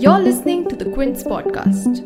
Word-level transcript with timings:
You're 0.00 0.18
listening 0.18 0.66
to 0.70 0.74
the 0.74 0.90
Quince 0.92 1.22
podcast. 1.22 2.02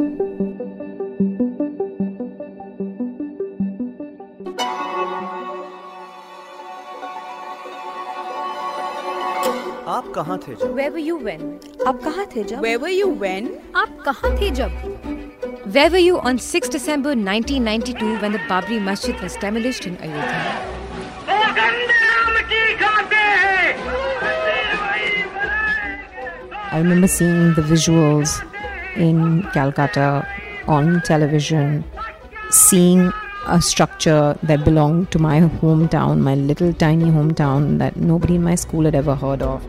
आप 9.95 10.13
कहाँ 10.15 10.39
थे 10.47 10.55
जब 10.61 10.75
Where 10.77 10.91
were 10.91 11.05
you 11.07 11.17
when? 11.27 11.43
आप 11.87 12.01
कहाँ 12.05 12.27
थे 12.35 12.45
जब 12.45 12.61
Where 12.67 12.79
were 12.85 12.95
you 12.95 13.09
when? 13.23 13.49
आप 13.83 13.97
कहाँ 14.07 14.37
थे 14.41 14.51
जब 14.61 15.73
Where 15.77 15.91
were 15.95 16.03
you 16.05 16.19
on 16.31 16.39
6 16.39 16.69
December 16.77 17.15
1992 17.15 18.19
when 18.25 18.33
the 18.33 18.43
Babri 18.53 18.81
Masjid 18.91 19.21
was 19.27 19.37
demolished 19.47 19.87
in 19.87 19.97
Ayodhya? 20.09 20.75
I 26.75 26.79
remember 26.79 27.07
seeing 27.07 27.55
the 27.55 27.63
visuals 27.63 28.31
in 28.97 29.43
Calcutta 29.53 30.27
on 30.67 31.03
television, 31.03 31.85
seeing 32.51 33.13
a 33.47 33.63
structure 33.63 34.37
that 34.43 34.65
belonged 34.65 35.13
to 35.13 35.21
my 35.21 35.39
hometown, 35.39 36.19
my 36.19 36.35
little 36.35 36.73
tiny 36.73 37.05
hometown 37.05 37.79
that 37.79 37.95
nobody 37.95 38.35
in 38.35 38.43
my 38.43 38.57
school 38.57 38.87
had 38.87 38.97
ever 38.97 39.15
heard 39.15 39.41
of. 39.41 39.65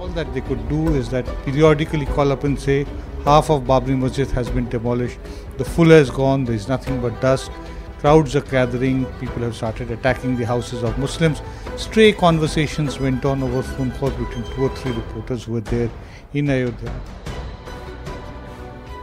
All 0.00 0.08
that 0.08 0.34
they 0.34 0.40
could 0.40 0.68
do 0.68 0.96
is 0.96 1.10
that 1.10 1.24
periodically 1.44 2.06
call 2.06 2.32
up 2.32 2.42
and 2.42 2.58
say, 2.58 2.84
half 3.24 3.48
of 3.48 3.62
Babri 3.62 3.96
Masjid 3.96 4.28
has 4.32 4.50
been 4.50 4.68
demolished, 4.68 5.20
the 5.58 5.64
full 5.64 5.90
has 5.90 6.10
gone, 6.10 6.44
there 6.44 6.56
is 6.56 6.66
nothing 6.66 7.00
but 7.00 7.20
dust. 7.20 7.52
Crowds 8.00 8.36
are 8.36 8.42
gathering, 8.42 9.06
people 9.18 9.42
have 9.42 9.56
started 9.56 9.90
attacking 9.90 10.36
the 10.36 10.46
houses 10.46 10.84
of 10.84 10.96
Muslims. 10.98 11.42
Stray 11.76 12.12
conversations 12.12 13.00
went 13.00 13.24
on 13.24 13.42
over 13.42 13.60
phone 13.60 13.90
calls 13.92 14.12
between 14.12 14.44
two 14.54 14.62
or 14.66 14.76
three 14.76 14.92
reporters 14.92 15.44
who 15.44 15.54
were 15.54 15.60
there 15.60 15.90
in 16.32 16.48
Ayodhya. 16.48 16.92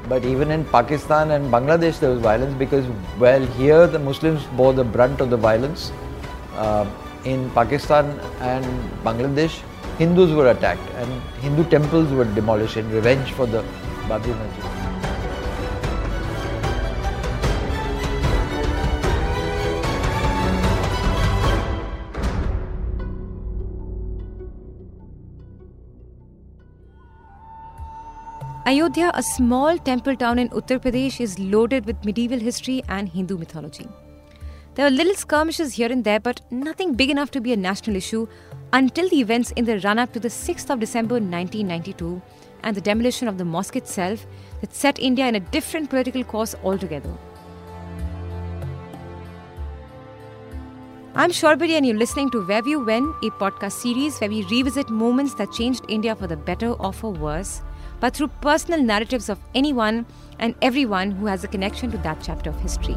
But 0.07 0.23
even 0.23 0.49
in 0.49 0.63
Pakistan 0.65 1.31
and 1.31 1.51
Bangladesh, 1.51 1.99
there 1.99 2.11
was 2.11 2.21
violence 2.21 2.53
because, 2.57 2.85
well, 3.19 3.45
here 3.57 3.85
the 3.85 3.99
Muslims 3.99 4.43
bore 4.55 4.71
the 4.71 4.85
brunt 4.85 5.19
of 5.19 5.29
the 5.29 5.37
violence. 5.37 5.91
Uh, 6.55 6.85
in 7.25 7.49
Pakistan 7.49 8.17
and 8.39 8.65
Bangladesh, 9.03 9.61
Hindus 9.97 10.31
were 10.31 10.51
attacked 10.51 10.89
and 10.95 11.21
Hindu 11.41 11.69
temples 11.69 12.13
were 12.13 12.25
demolished 12.25 12.77
in 12.77 12.89
revenge 12.91 13.31
for 13.33 13.45
the 13.45 13.61
Babri 14.07 14.37
Masjid. 14.37 14.74
Ayodhya, 28.67 29.11
a 29.13 29.21
small 29.21 29.77
temple 29.77 30.15
town 30.15 30.39
in 30.39 30.49
Uttar 30.49 30.79
Pradesh, 30.79 31.21
is 31.21 31.37
loaded 31.37 31.85
with 31.85 32.03
medieval 32.03 32.39
history 32.39 32.81
and 32.89 33.07
Hindu 33.07 33.37
mythology. 33.37 33.87
There 34.73 34.87
are 34.87 34.89
little 34.89 35.13
skirmishes 35.13 35.73
here 35.73 35.91
and 35.91 36.03
there, 36.03 36.19
but 36.19 36.41
nothing 36.49 36.95
big 36.95 37.11
enough 37.11 37.29
to 37.31 37.41
be 37.41 37.53
a 37.53 37.55
national 37.55 37.95
issue 37.95 38.25
until 38.73 39.07
the 39.09 39.19
events 39.19 39.51
in 39.51 39.65
the 39.65 39.79
run 39.81 39.99
up 39.99 40.13
to 40.13 40.19
the 40.19 40.29
6th 40.29 40.71
of 40.71 40.79
December 40.79 41.19
1992 41.19 42.19
and 42.63 42.75
the 42.75 42.81
demolition 42.81 43.27
of 43.27 43.37
the 43.37 43.45
mosque 43.45 43.75
itself 43.75 44.25
that 44.61 44.73
set 44.73 44.97
India 44.97 45.27
in 45.27 45.35
a 45.35 45.39
different 45.39 45.91
political 45.91 46.23
course 46.23 46.55
altogether. 46.63 47.15
I'm 51.13 51.29
Shorbori, 51.29 51.77
and 51.77 51.85
you're 51.85 51.95
listening 51.95 52.31
to 52.31 52.43
Where 52.47 52.79
When, 52.79 53.13
a 53.21 53.29
podcast 53.43 53.73
series 53.73 54.19
where 54.19 54.31
we 54.31 54.43
revisit 54.45 54.89
moments 54.89 55.35
that 55.35 55.51
changed 55.51 55.85
India 55.87 56.15
for 56.15 56.25
the 56.25 56.35
better 56.35 56.71
or 56.71 56.91
for 56.91 57.11
worse, 57.11 57.61
but 58.05 58.15
through 58.15 58.27
personal 58.39 58.83
narratives 58.83 59.29
of 59.29 59.39
anyone 59.55 60.05
and 60.37 60.53
everyone 60.61 61.09
who 61.09 61.25
has 61.25 61.43
a 61.43 61.47
connection 61.47 61.89
to 61.89 61.97
that 61.97 62.19
chapter 62.21 62.51
of 62.51 62.59
history. 62.59 62.95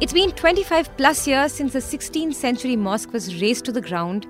It's 0.00 0.14
been 0.14 0.30
25 0.30 0.96
plus 0.96 1.26
years 1.28 1.52
since 1.52 1.74
the 1.74 1.80
16th 1.80 2.32
century 2.32 2.74
mosque 2.74 3.12
was 3.12 3.42
razed 3.42 3.66
to 3.66 3.72
the 3.72 3.82
ground, 3.82 4.26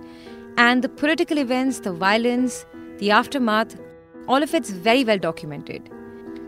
and 0.57 0.83
the 0.83 0.89
political 0.89 1.39
events, 1.39 1.79
the 1.79 1.93
violence, 1.93 2.67
the 2.97 3.13
aftermath, 3.13 3.79
all 4.27 4.43
of 4.43 4.55
it's 4.55 4.71
very 4.71 5.05
well 5.05 5.19
documented. 5.19 5.89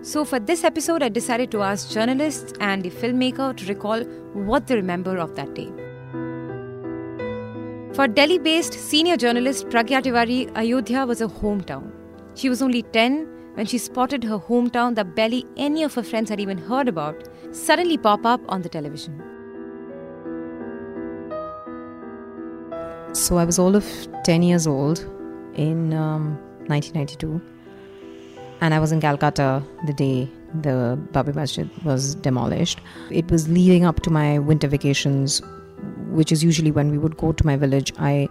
So, 0.03 0.25
for 0.25 0.41
this 0.41 0.65
episode, 0.65 1.05
I 1.05 1.09
decided 1.09 1.53
to 1.53 1.63
ask 1.63 1.93
journalists 1.93 2.53
and 2.59 2.85
a 2.85 2.91
filmmaker 2.91 3.57
to 3.59 3.67
recall 3.67 4.03
what 4.51 4.67
they 4.67 4.75
remember 4.75 5.19
of 5.19 5.37
that 5.37 5.55
day. 5.55 5.71
For 8.01 8.09
Delhi 8.09 8.39
based 8.39 8.73
senior 8.73 9.15
journalist 9.19 9.69
Pragya 9.69 10.01
Tiwari, 10.01 10.51
Ayodhya 10.57 11.05
was 11.05 11.21
a 11.21 11.27
hometown. 11.27 11.93
She 12.35 12.49
was 12.49 12.63
only 12.63 12.81
10 12.81 13.27
when 13.57 13.67
she 13.67 13.77
spotted 13.77 14.25
her 14.25 14.39
hometown 14.39 14.95
that 14.95 15.15
barely 15.15 15.45
any 15.59 15.83
of 15.83 15.93
her 15.93 16.03
friends 16.03 16.31
had 16.31 16.41
even 16.41 16.57
heard 16.57 16.89
about 16.89 17.29
suddenly 17.51 17.99
pop 17.99 18.25
up 18.25 18.41
on 18.49 18.63
the 18.63 18.71
television. 18.71 19.21
So 23.13 23.37
I 23.37 23.45
was 23.45 23.59
all 23.59 23.77
of 23.77 23.85
10 24.25 24.45
years 24.45 24.67
old 24.67 25.01
in 25.57 25.93
um, 25.93 26.39
1992, 26.69 27.39
and 28.63 28.73
I 28.73 28.79
was 28.79 28.93
in 28.93 29.03
Calcutta 29.03 29.63
the 29.85 29.93
day 29.93 30.27
the 30.63 30.99
Babri 31.13 31.35
Masjid 31.35 31.69
was 31.85 32.15
demolished. 32.15 32.81
It 33.11 33.31
was 33.31 33.47
leading 33.51 33.85
up 33.85 34.01
to 34.01 34.11
my 34.11 34.39
winter 34.39 34.69
vacations, 34.69 35.43
which 36.11 36.33
is 36.33 36.45
usually 36.45 36.71
when 36.71 36.91
we 36.91 36.99
would 36.99 37.17
go 37.17 37.33
to 37.33 37.47
my 37.47 37.57
village. 37.57 37.93
I 37.99 38.29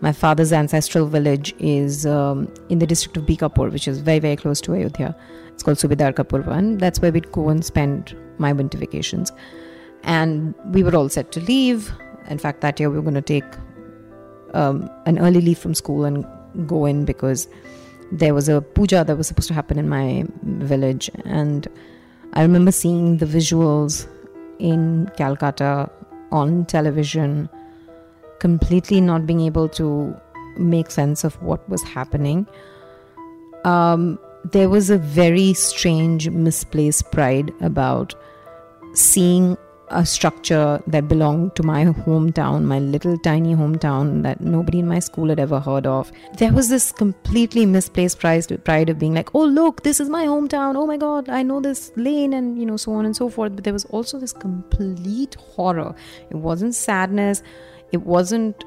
my 0.00 0.12
father's 0.12 0.52
ancestral 0.52 1.06
village 1.06 1.54
is 1.58 2.04
um, 2.04 2.52
in 2.68 2.78
the 2.78 2.86
district 2.86 3.16
of 3.16 3.24
Bikapur, 3.24 3.72
which 3.72 3.88
is 3.88 4.00
very, 4.00 4.18
very 4.18 4.36
close 4.36 4.60
to 4.62 4.74
Ayodhya. 4.74 5.16
It's 5.52 5.62
called 5.62 5.78
Subidar 5.78 6.12
Kapurva, 6.12 6.56
and 6.58 6.80
that's 6.80 7.00
where 7.00 7.12
we'd 7.12 7.30
go 7.32 7.48
and 7.48 7.64
spend 7.64 8.16
my 8.38 8.52
winter 8.52 8.76
vacations. 8.76 9.32
And 10.02 10.54
we 10.66 10.82
were 10.82 10.94
all 10.94 11.08
set 11.08 11.32
to 11.32 11.40
leave. 11.40 11.92
In 12.28 12.38
fact, 12.38 12.60
that 12.60 12.78
year 12.78 12.90
we 12.90 12.96
were 12.96 13.02
going 13.02 13.14
to 13.14 13.22
take 13.22 13.44
um, 14.52 14.90
an 15.06 15.18
early 15.18 15.40
leave 15.40 15.58
from 15.58 15.74
school 15.74 16.04
and 16.04 16.26
go 16.66 16.84
in 16.86 17.04
because 17.04 17.48
there 18.12 18.34
was 18.34 18.48
a 18.48 18.60
puja 18.60 19.04
that 19.04 19.16
was 19.16 19.26
supposed 19.26 19.48
to 19.48 19.54
happen 19.54 19.78
in 19.78 19.88
my 19.88 20.24
village. 20.42 21.10
And 21.24 21.66
I 22.34 22.42
remember 22.42 22.72
seeing 22.72 23.18
the 23.18 23.26
visuals 23.26 24.06
in 24.58 25.10
Calcutta 25.16 25.90
on 26.34 26.64
television 26.66 27.48
completely 28.40 29.00
not 29.00 29.26
being 29.26 29.40
able 29.40 29.68
to 29.68 30.14
make 30.58 30.90
sense 30.90 31.24
of 31.24 31.40
what 31.42 31.66
was 31.68 31.82
happening. 31.82 32.46
Um, 33.64 34.18
there 34.52 34.68
was 34.68 34.90
a 34.90 34.98
very 34.98 35.54
strange, 35.54 36.28
misplaced 36.28 37.10
pride 37.10 37.52
about 37.60 38.14
seeing 38.92 39.56
a 39.88 40.04
structure 40.04 40.82
that 40.86 41.08
belonged 41.08 41.54
to 41.56 41.62
my 41.62 41.84
hometown, 41.84 42.64
my 42.64 42.78
little 42.78 43.18
tiny 43.18 43.54
hometown 43.54 44.22
that 44.22 44.40
nobody 44.40 44.78
in 44.78 44.88
my 44.88 44.98
school 44.98 45.28
had 45.28 45.38
ever 45.38 45.60
heard 45.60 45.86
of. 45.86 46.10
There 46.38 46.52
was 46.52 46.68
this 46.68 46.90
completely 46.90 47.66
misplaced 47.66 48.18
pride, 48.18 48.90
of 48.90 48.98
being 48.98 49.14
like, 49.14 49.34
oh, 49.34 49.44
look, 49.44 49.82
this 49.82 50.00
is 50.00 50.08
my 50.08 50.24
hometown. 50.24 50.76
Oh 50.76 50.86
my 50.86 50.96
God, 50.96 51.28
I 51.28 51.42
know 51.42 51.60
this 51.60 51.92
lane, 51.96 52.32
and 52.32 52.58
you 52.58 52.66
know, 52.66 52.76
so 52.76 52.92
on 52.92 53.04
and 53.04 53.14
so 53.14 53.28
forth. 53.28 53.54
But 53.54 53.64
there 53.64 53.72
was 53.72 53.84
also 53.86 54.18
this 54.18 54.32
complete 54.32 55.34
horror. 55.34 55.94
It 56.30 56.36
wasn't 56.36 56.74
sadness 56.74 57.42
it 57.94 58.02
wasn't 58.02 58.64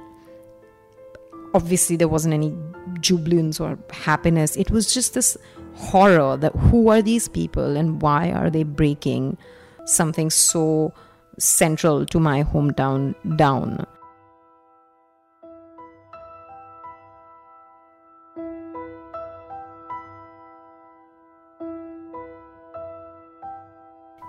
obviously 1.53 1.95
there 1.95 2.07
wasn't 2.07 2.33
any 2.33 2.55
jubilance 3.01 3.59
or 3.59 3.77
happiness 3.91 4.55
it 4.55 4.71
was 4.71 4.93
just 4.93 5.13
this 5.13 5.37
horror 5.75 6.37
that 6.37 6.55
who 6.67 6.87
are 6.89 7.01
these 7.01 7.27
people 7.27 7.75
and 7.75 8.01
why 8.01 8.31
are 8.31 8.49
they 8.49 8.63
breaking 8.63 9.37
something 9.85 10.29
so 10.29 10.93
central 11.39 12.05
to 12.05 12.19
my 12.19 12.43
hometown 12.43 13.13
down 13.37 13.85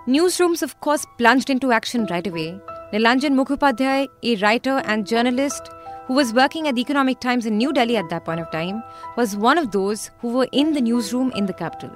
Newsrooms, 0.09 0.63
of 0.63 0.79
course, 0.79 1.05
plunged 1.19 1.51
into 1.51 1.71
action 1.71 2.07
right 2.09 2.25
away. 2.25 2.59
Nilanjan 2.91 3.35
Mukhopadhyay, 3.35 4.07
a 4.23 4.35
writer 4.37 4.81
and 4.85 5.05
journalist 5.05 5.69
who 6.07 6.15
was 6.15 6.33
working 6.33 6.67
at 6.67 6.73
the 6.73 6.81
Economic 6.81 7.19
Times 7.19 7.45
in 7.45 7.59
New 7.59 7.71
Delhi 7.71 7.95
at 7.95 8.09
that 8.09 8.25
point 8.25 8.39
of 8.39 8.49
time, 8.49 8.81
was 9.15 9.37
one 9.37 9.59
of 9.59 9.69
those 9.69 10.09
who 10.17 10.29
were 10.29 10.47
in 10.51 10.73
the 10.73 10.81
newsroom 10.81 11.31
in 11.35 11.45
the 11.45 11.53
capital. 11.53 11.91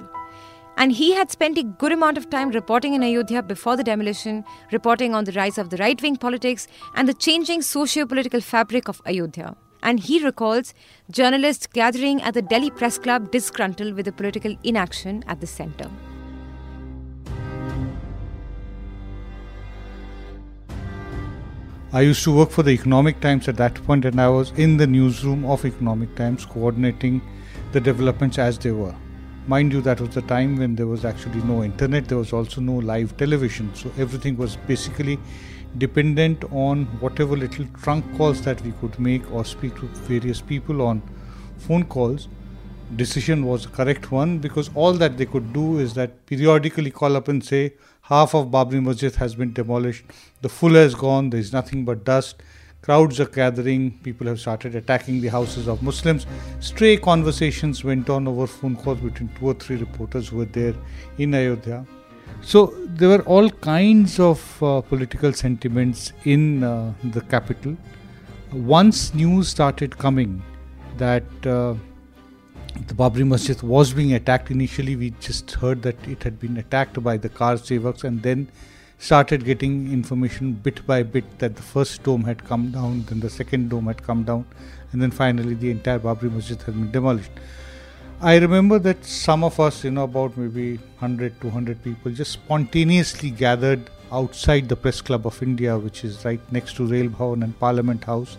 And 0.76 0.92
he 0.92 1.14
had 1.14 1.30
spent 1.30 1.56
a 1.56 1.62
good 1.62 1.92
amount 1.92 2.18
of 2.18 2.28
time 2.30 2.50
reporting 2.50 2.94
in 2.94 3.02
Ayodhya 3.02 3.42
before 3.42 3.76
the 3.76 3.84
demolition, 3.84 4.44
reporting 4.72 5.14
on 5.14 5.24
the 5.24 5.32
rise 5.32 5.56
of 5.56 5.70
the 5.70 5.76
right 5.76 6.00
wing 6.02 6.16
politics 6.16 6.66
and 6.94 7.08
the 7.08 7.14
changing 7.14 7.62
socio 7.62 8.06
political 8.06 8.40
fabric 8.40 8.88
of 8.88 9.00
Ayodhya. 9.06 9.56
And 9.82 10.00
he 10.00 10.24
recalls 10.24 10.74
journalists 11.10 11.66
gathering 11.66 12.22
at 12.22 12.34
the 12.34 12.42
Delhi 12.42 12.70
Press 12.70 12.98
Club 12.98 13.30
disgruntled 13.30 13.94
with 13.94 14.06
the 14.06 14.12
political 14.12 14.56
inaction 14.64 15.22
at 15.28 15.40
the 15.40 15.46
center. 15.46 15.90
I 21.92 22.00
used 22.00 22.24
to 22.24 22.34
work 22.34 22.50
for 22.50 22.64
the 22.64 22.72
Economic 22.72 23.20
Times 23.20 23.46
at 23.46 23.56
that 23.58 23.76
point, 23.84 24.04
and 24.04 24.20
I 24.20 24.28
was 24.28 24.50
in 24.56 24.78
the 24.78 24.86
newsroom 24.86 25.44
of 25.44 25.64
Economic 25.64 26.16
Times 26.16 26.44
coordinating 26.44 27.22
the 27.70 27.80
developments 27.80 28.36
as 28.36 28.58
they 28.58 28.72
were. 28.72 28.96
Mind 29.46 29.74
you, 29.74 29.82
that 29.82 30.00
was 30.00 30.14
the 30.14 30.22
time 30.22 30.56
when 30.56 30.74
there 30.74 30.86
was 30.86 31.04
actually 31.04 31.42
no 31.42 31.62
internet, 31.62 32.08
there 32.08 32.16
was 32.16 32.32
also 32.32 32.62
no 32.62 32.76
live 32.76 33.14
television, 33.18 33.74
so 33.74 33.92
everything 33.98 34.38
was 34.38 34.56
basically 34.56 35.18
dependent 35.76 36.44
on 36.50 36.86
whatever 37.00 37.36
little 37.36 37.66
trunk 37.82 38.06
calls 38.16 38.40
that 38.42 38.58
we 38.62 38.72
could 38.80 38.98
make 38.98 39.30
or 39.30 39.44
speak 39.44 39.74
to 39.76 39.86
various 40.08 40.40
people 40.40 40.80
on 40.80 41.02
phone 41.58 41.84
calls. 41.84 42.28
Decision 42.96 43.44
was 43.44 43.66
a 43.66 43.68
correct 43.68 44.10
one 44.10 44.38
because 44.38 44.70
all 44.74 44.94
that 44.94 45.18
they 45.18 45.26
could 45.26 45.52
do 45.52 45.78
is 45.78 45.92
that 45.92 46.24
periodically 46.24 46.90
call 46.90 47.14
up 47.14 47.28
and 47.28 47.44
say 47.44 47.74
half 48.00 48.34
of 48.34 48.46
Babri 48.46 48.82
Masjid 48.82 49.14
has 49.16 49.34
been 49.34 49.52
demolished, 49.52 50.04
the 50.40 50.48
full 50.48 50.72
has 50.72 50.94
gone, 50.94 51.28
there 51.28 51.40
is 51.40 51.52
nothing 51.52 51.84
but 51.84 52.02
dust, 52.02 52.42
crowds 52.84 53.18
are 53.18 53.32
gathering, 53.34 53.98
people 54.02 54.26
have 54.26 54.38
started 54.38 54.74
attacking 54.76 55.20
the 55.22 55.28
houses 55.28 55.68
of 55.68 55.82
Muslims. 55.82 56.26
Stray 56.60 56.98
conversations 56.98 57.82
went 57.82 58.10
on 58.10 58.28
over 58.28 58.46
phone 58.46 58.76
calls 58.76 59.00
between 59.00 59.30
two 59.38 59.46
or 59.46 59.54
three 59.54 59.76
reporters 59.76 60.28
who 60.28 60.36
were 60.36 60.50
there 60.56 60.74
in 61.16 61.34
Ayodhya. 61.34 61.86
So 62.42 62.74
there 62.84 63.08
were 63.08 63.22
all 63.22 63.48
kinds 63.48 64.20
of 64.20 64.62
uh, 64.62 64.82
political 64.82 65.32
sentiments 65.32 66.12
in 66.24 66.62
uh, 66.62 66.92
the 67.04 67.22
capital. 67.22 67.74
Once 68.52 69.14
news 69.14 69.48
started 69.48 69.96
coming 69.96 70.42
that 70.98 71.24
uh, 71.46 71.74
the 72.86 72.94
Babri 72.94 73.26
Masjid 73.26 73.62
was 73.62 73.94
being 73.94 74.12
attacked. 74.12 74.50
Initially, 74.50 74.94
we 74.96 75.10
just 75.20 75.50
heard 75.52 75.80
that 75.82 75.96
it 76.06 76.22
had 76.22 76.38
been 76.38 76.58
attacked 76.58 77.02
by 77.02 77.16
the 77.16 77.30
Kar 77.30 77.54
Sevaks, 77.54 78.04
and 78.04 78.22
then 78.22 78.46
started 79.04 79.44
getting 79.44 79.92
information 79.92 80.52
bit 80.66 80.86
by 80.86 81.02
bit 81.02 81.38
that 81.38 81.56
the 81.56 81.62
first 81.62 82.02
dome 82.04 82.24
had 82.24 82.42
come 82.44 82.70
down, 82.70 83.04
then 83.08 83.20
the 83.20 83.28
second 83.28 83.68
dome 83.68 83.86
had 83.86 84.02
come 84.02 84.22
down, 84.24 84.46
and 84.92 85.02
then 85.02 85.10
finally 85.10 85.54
the 85.54 85.70
entire 85.70 85.98
Babri 85.98 86.32
Masjid 86.32 86.60
had 86.62 86.74
been 86.74 86.90
demolished. 86.90 87.30
I 88.22 88.36
remember 88.36 88.78
that 88.78 89.04
some 89.04 89.44
of 89.44 89.60
us, 89.60 89.84
you 89.84 89.90
know, 89.90 90.04
about 90.04 90.38
maybe 90.38 90.76
100, 90.76 91.38
200 91.42 91.82
people, 91.84 92.12
just 92.12 92.32
spontaneously 92.32 93.30
gathered 93.30 93.90
outside 94.10 94.68
the 94.70 94.76
Press 94.76 95.02
Club 95.02 95.26
of 95.26 95.42
India, 95.42 95.76
which 95.76 96.04
is 96.04 96.24
right 96.24 96.40
next 96.50 96.76
to 96.76 96.86
Rail 96.86 97.08
Bhavan 97.08 97.44
and 97.44 97.58
Parliament 97.58 98.04
House. 98.04 98.38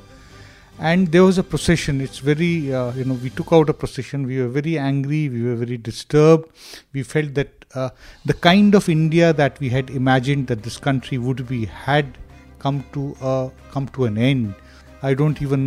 And 0.79 1.11
there 1.11 1.23
was 1.23 1.37
a 1.37 1.43
procession. 1.43 2.01
It's 2.01 2.19
very 2.19 2.73
uh, 2.73 2.91
you 2.93 3.05
know 3.05 3.13
we 3.13 3.29
took 3.29 3.53
out 3.53 3.69
a 3.69 3.73
procession. 3.73 4.25
We 4.25 4.41
were 4.41 4.47
very 4.47 4.77
angry. 4.77 5.29
We 5.29 5.43
were 5.43 5.55
very 5.55 5.77
disturbed. 5.77 6.49
We 6.91 7.03
felt 7.03 7.33
that 7.35 7.64
uh, 7.75 7.89
the 8.25 8.33
kind 8.33 8.75
of 8.75 8.87
india 8.89 9.31
that 9.33 9.59
we 9.59 9.69
had 9.69 9.89
imagined 9.89 10.47
that 10.47 10.63
this 10.63 10.77
country 10.77 11.17
would 11.17 11.47
be 11.47 11.65
had 11.65 12.17
come 12.59 12.83
to 12.93 13.15
uh, 13.21 13.49
come 13.73 13.87
to 13.97 14.05
an 14.05 14.17
end 14.17 14.53
i 15.09 15.13
don't 15.13 15.41
even 15.41 15.63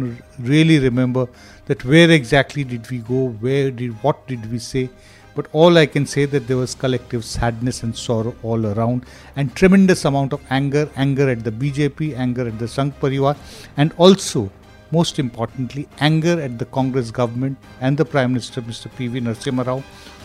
really 0.52 0.78
remember 0.78 1.26
that 1.66 1.84
where 1.84 2.10
exactly 2.10 2.64
did 2.64 2.90
we 2.90 2.98
go 3.12 3.28
where 3.46 3.70
did 3.70 4.02
what 4.02 4.26
did 4.26 4.50
we 4.52 4.58
say 4.58 4.88
but 5.34 5.46
all 5.52 5.78
i 5.78 5.86
can 5.86 6.06
say 6.14 6.24
that 6.24 6.46
there 6.48 6.60
was 6.64 6.74
collective 6.84 7.24
sadness 7.24 7.82
and 7.82 7.96
sorrow 8.04 8.34
all 8.42 8.66
around 8.72 9.04
and 9.36 9.54
tremendous 9.54 10.04
amount 10.04 10.32
of 10.32 10.40
anger 10.60 10.88
anger 10.96 11.28
at 11.34 11.44
the 11.44 11.54
bjp 11.62 12.16
anger 12.26 12.46
at 12.52 12.58
the 12.64 12.70
sangh 12.76 12.94
parivar 13.02 13.36
and 13.76 13.92
also 14.06 14.50
most 14.90 15.18
importantly, 15.18 15.88
anger 16.00 16.40
at 16.40 16.58
the 16.58 16.64
Congress 16.66 17.10
government 17.10 17.58
and 17.80 17.96
the 17.96 18.04
Prime 18.04 18.32
Minister, 18.32 18.62
Mr. 18.62 18.90
P.V. 18.96 19.20
Narasimha 19.20 19.66
Rao, 19.66 19.82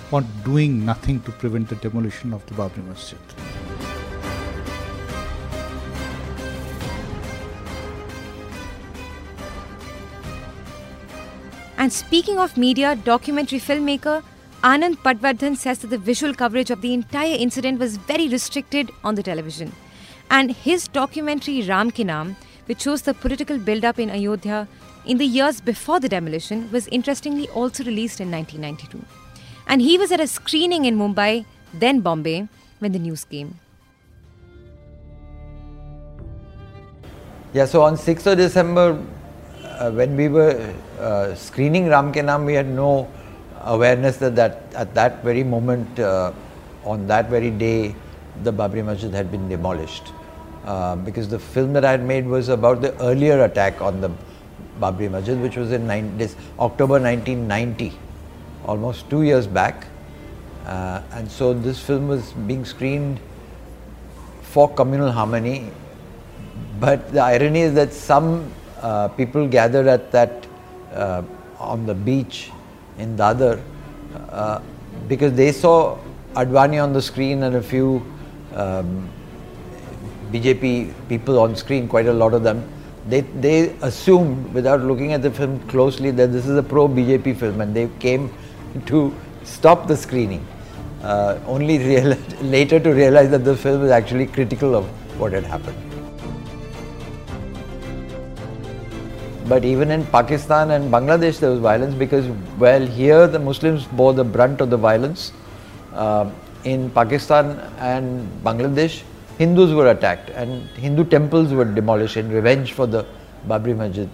for 0.09 0.21
doing 0.43 0.85
nothing 0.85 1.21
to 1.21 1.31
prevent 1.31 1.69
the 1.69 1.75
demolition 1.75 2.33
of 2.33 2.45
the 2.45 2.53
Babri 2.53 2.85
Masjid. 2.85 3.19
And 11.77 11.91
speaking 11.91 12.39
of 12.39 12.55
media, 12.55 12.95
documentary 12.95 13.59
filmmaker 13.59 14.23
Anand 14.63 14.95
Patwardhan 14.99 15.57
says 15.57 15.79
that 15.79 15.89
the 15.89 15.97
visual 15.97 16.33
coverage 16.33 16.71
of 16.71 16.81
the 16.81 16.93
entire 16.93 17.35
incident 17.35 17.79
was 17.79 17.97
very 17.97 18.29
restricted 18.29 18.91
on 19.03 19.15
the 19.15 19.23
television. 19.23 19.73
And 20.29 20.51
his 20.51 20.87
documentary 20.87 21.61
Ram 21.63 21.91
Ke 21.91 22.05
Naam 22.11 22.35
which 22.65 22.81
shows 22.81 23.01
the 23.01 23.13
political 23.13 23.57
build-up 23.57 23.99
in 23.99 24.09
Ayodhya 24.09 24.67
in 25.05 25.17
the 25.17 25.25
years 25.25 25.59
before 25.59 25.99
the 25.99 26.07
demolition, 26.07 26.71
was 26.71 26.87
interestingly 26.87 27.49
also 27.49 27.83
released 27.83 28.21
in 28.21 28.31
1992. 28.31 29.22
And 29.67 29.81
he 29.81 29.97
was 29.97 30.11
at 30.11 30.19
a 30.19 30.27
screening 30.27 30.85
in 30.85 30.97
Mumbai, 30.97 31.45
then 31.73 32.01
Bombay, 32.01 32.47
when 32.79 32.91
the 32.91 32.99
news 32.99 33.23
came. 33.25 33.59
Yeah, 37.53 37.65
so 37.65 37.83
on 37.83 37.95
6th 37.95 38.25
of 38.25 38.37
December, 38.37 38.99
uh, 39.63 39.91
when 39.91 40.15
we 40.15 40.27
were 40.27 40.73
uh, 40.99 41.35
screening 41.35 41.87
Ram 41.87 42.11
Ke 42.11 42.17
Naam, 42.17 42.45
we 42.45 42.53
had 42.53 42.67
no 42.67 43.07
awareness 43.61 44.17
that, 44.17 44.35
that 44.35 44.63
at 44.73 44.93
that 44.95 45.23
very 45.23 45.43
moment, 45.43 45.99
uh, 45.99 46.31
on 46.83 47.07
that 47.07 47.29
very 47.29 47.51
day, 47.51 47.95
the 48.43 48.51
Babri 48.51 48.83
Masjid 48.83 49.13
had 49.13 49.31
been 49.31 49.47
demolished. 49.49 50.11
Uh, 50.65 50.95
because 50.95 51.27
the 51.27 51.39
film 51.39 51.73
that 51.73 51.83
I 51.83 51.91
had 51.91 52.03
made 52.03 52.25
was 52.25 52.49
about 52.49 52.81
the 52.81 52.99
earlier 53.01 53.43
attack 53.43 53.81
on 53.81 54.01
the 54.01 54.09
Babri 54.79 55.09
Masjid, 55.11 55.39
which 55.39 55.55
was 55.55 55.71
in 55.71 55.85
nine, 55.87 56.17
this 56.17 56.35
October 56.57 56.99
1990, 56.99 57.93
almost 58.65 59.09
two 59.09 59.23
years 59.23 59.47
back. 59.47 59.87
Uh, 60.65 61.01
and 61.11 61.29
so 61.29 61.53
this 61.53 61.79
film 61.79 62.07
was 62.07 62.31
being 62.47 62.65
screened 62.65 63.19
for 64.41 64.69
communal 64.69 65.11
harmony. 65.11 65.69
But 66.79 67.11
the 67.11 67.21
irony 67.21 67.61
is 67.61 67.73
that 67.73 67.93
some 67.93 68.51
uh, 68.81 69.07
people 69.09 69.47
gathered 69.47 69.87
at 69.87 70.11
that 70.11 70.45
uh, 70.93 71.23
on 71.59 71.85
the 71.85 71.93
beach 71.93 72.51
in 72.97 73.17
Dadar 73.17 73.61
uh, 74.29 74.59
because 75.07 75.33
they 75.33 75.51
saw 75.51 75.97
Advani 76.33 76.81
on 76.81 76.93
the 76.93 77.01
screen 77.01 77.43
and 77.43 77.55
a 77.55 77.61
few 77.61 78.05
um, 78.55 79.09
BJP 80.31 80.93
people 81.09 81.39
on 81.39 81.55
screen, 81.55 81.87
quite 81.87 82.07
a 82.07 82.13
lot 82.13 82.33
of 82.33 82.43
them, 82.43 82.67
they, 83.07 83.21
they 83.21 83.75
assumed 83.81 84.53
without 84.53 84.81
looking 84.81 85.13
at 85.13 85.21
the 85.21 85.29
film 85.29 85.59
closely 85.67 86.11
that 86.11 86.31
this 86.31 86.47
is 86.47 86.57
a 86.57 86.63
pro 86.63 86.87
BJP 86.87 87.37
film 87.37 87.61
and 87.61 87.75
they 87.75 87.89
came 87.99 88.33
to 88.85 89.13
stop 89.43 89.87
the 89.87 89.95
screening. 89.95 90.45
Uh, 91.01 91.37
only 91.47 91.77
later 92.41 92.79
to 92.79 92.93
realize 92.93 93.29
that 93.29 93.43
the 93.43 93.55
film 93.55 93.83
is 93.83 93.91
actually 93.91 94.25
critical 94.25 94.75
of 94.75 94.85
what 95.19 95.33
had 95.33 95.43
happened. 95.43 95.77
But 99.47 99.65
even 99.65 99.91
in 99.91 100.05
Pakistan 100.05 100.71
and 100.71 100.91
Bangladesh 100.91 101.39
there 101.39 101.49
was 101.49 101.59
violence 101.59 101.93
because, 101.93 102.25
well, 102.57 102.85
here 102.85 103.27
the 103.27 103.39
Muslims 103.39 103.85
bore 103.85 104.13
the 104.13 104.23
brunt 104.23 104.61
of 104.61 104.69
the 104.69 104.77
violence. 104.77 105.33
Uh, 105.93 106.31
in 106.63 106.89
Pakistan 106.91 107.59
and 107.79 108.27
Bangladesh, 108.41 109.03
Hindus 109.37 109.73
were 109.73 109.91
attacked 109.91 110.29
and 110.29 110.69
Hindu 110.77 111.03
temples 111.03 111.53
were 111.53 111.65
demolished 111.65 112.15
in 112.15 112.31
revenge 112.31 112.71
for 112.71 112.87
the 112.87 113.05
Babri 113.47 113.75
Masjid 113.75 114.09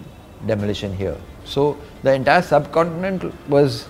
demolition 0.48 0.96
here. 0.96 1.18
So 1.46 1.78
the 2.02 2.14
entire 2.14 2.42
subcontinent 2.42 3.24
was 3.48 3.88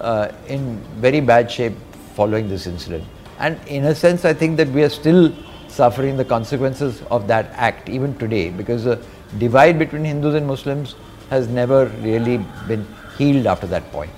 uh, 0.00 0.32
in 0.48 0.76
very 0.96 1.20
bad 1.20 1.50
shape 1.50 1.74
following 2.14 2.48
this 2.48 2.66
incident. 2.66 3.04
And 3.38 3.58
in 3.66 3.84
a 3.86 3.94
sense, 3.94 4.24
I 4.24 4.34
think 4.34 4.56
that 4.58 4.68
we 4.68 4.82
are 4.82 4.88
still 4.88 5.32
suffering 5.68 6.16
the 6.16 6.24
consequences 6.24 7.02
of 7.10 7.26
that 7.28 7.46
act 7.54 7.88
even 7.88 8.16
today 8.18 8.50
because 8.50 8.84
the 8.84 9.02
divide 9.38 9.78
between 9.78 10.04
Hindus 10.04 10.34
and 10.34 10.46
Muslims 10.46 10.94
has 11.30 11.48
never 11.48 11.86
really 12.00 12.38
been 12.66 12.86
healed 13.16 13.46
after 13.46 13.66
that 13.68 13.90
point. 13.92 14.10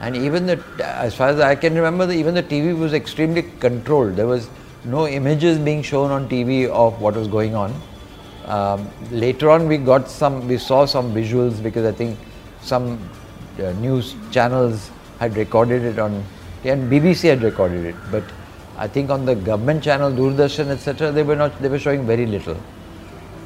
And 0.00 0.16
even 0.16 0.46
the, 0.46 0.62
as 0.84 1.14
far 1.14 1.28
as 1.28 1.40
I 1.40 1.54
can 1.54 1.74
remember, 1.74 2.06
the, 2.06 2.14
even 2.14 2.34
the 2.34 2.42
TV 2.42 2.78
was 2.78 2.92
extremely 2.92 3.42
controlled. 3.42 4.16
There 4.16 4.26
was 4.26 4.48
no 4.84 5.06
images 5.06 5.58
being 5.58 5.82
shown 5.82 6.10
on 6.10 6.28
TV 6.28 6.68
of 6.68 7.00
what 7.00 7.14
was 7.14 7.28
going 7.28 7.54
on. 7.54 7.74
Um, 8.46 8.88
later 9.10 9.50
on, 9.50 9.68
we 9.68 9.76
got 9.76 10.08
some, 10.08 10.48
we 10.48 10.58
saw 10.58 10.86
some 10.86 11.12
visuals 11.14 11.62
because 11.62 11.84
I 11.84 11.92
think 11.92 12.18
some 12.62 12.98
uh, 13.58 13.72
news 13.72 14.14
channels 14.30 14.90
had 15.20 15.36
recorded 15.36 15.84
it 15.84 15.98
on, 16.00 16.24
and 16.64 16.90
BBC 16.90 17.28
had 17.28 17.42
recorded 17.42 17.84
it. 17.84 17.94
But 18.10 18.24
I 18.76 18.88
think 18.88 19.10
on 19.10 19.24
the 19.24 19.34
government 19.34 19.84
channel, 19.84 20.10
Doordarshan, 20.10 20.68
etc., 20.68 21.12
they 21.12 21.22
were 21.22 21.36
not, 21.36 21.56
they 21.62 21.68
were 21.68 21.78
showing 21.78 22.06
very 22.06 22.26
little. 22.26 22.56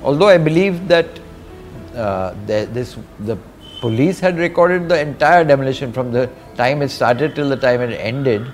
Although 0.02 0.28
I 0.28 0.38
believe 0.38 0.88
that 0.88 1.20
uh, 1.94 2.34
the, 2.46 2.68
this, 2.72 2.96
the 3.20 3.36
police 3.80 4.18
had 4.20 4.38
recorded 4.38 4.88
the 4.88 4.98
entire 4.98 5.44
demolition 5.44 5.92
from 5.92 6.12
the 6.12 6.30
time 6.56 6.80
it 6.80 6.88
started 6.88 7.34
till 7.34 7.48
the 7.48 7.56
time 7.56 7.80
it 7.82 7.92
ended 7.94 8.46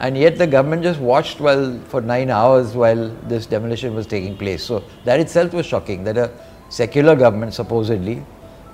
and 0.00 0.18
yet 0.18 0.38
the 0.38 0.46
government 0.46 0.82
just 0.82 1.00
watched 1.00 1.40
while 1.40 1.78
for 1.88 2.00
nine 2.00 2.30
hours 2.30 2.74
while 2.74 3.08
this 3.28 3.46
demolition 3.46 3.94
was 3.94 4.06
taking 4.06 4.36
place. 4.36 4.62
So 4.62 4.82
that 5.04 5.20
itself 5.20 5.52
was 5.52 5.66
shocking 5.66 6.04
that 6.04 6.16
a 6.16 6.30
secular 6.68 7.14
government 7.14 7.54
supposedly 7.54 8.24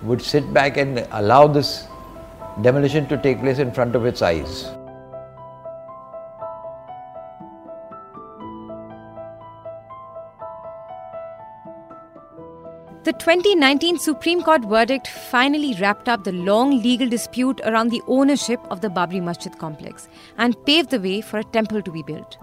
would 0.03 0.23
sit 0.23 0.53
back 0.55 0.77
and 0.79 1.07
allow 1.11 1.47
this 1.47 1.87
demolition 2.63 3.07
to 3.09 3.17
take 3.17 3.41
place 3.41 3.59
in 3.59 3.73
front 3.73 3.95
of 3.95 4.05
its 4.05 4.23
eyes. 4.23 4.67
The 13.03 13.15
2019 13.15 13.99
Supreme 13.99 14.43
Court 14.43 14.63
verdict 14.63 15.09
finally 15.09 15.75
wrapped 15.81 16.09
up 16.09 16.23
the 16.23 16.33
long 16.33 16.83
legal 16.83 17.09
dispute 17.09 17.61
around 17.65 17.89
the 17.89 18.03
ownership 18.07 18.61
of 18.71 18.83
the 18.83 18.89
Babri 18.89 19.23
Masjid 19.23 19.57
complex 19.59 20.07
and 20.37 20.55
paved 20.67 20.91
the 20.91 21.01
way 21.01 21.23
for 21.23 21.39
a 21.39 21.45
temple 21.45 21.81
to 21.81 21.91
be 21.91 22.03
built. 22.03 22.37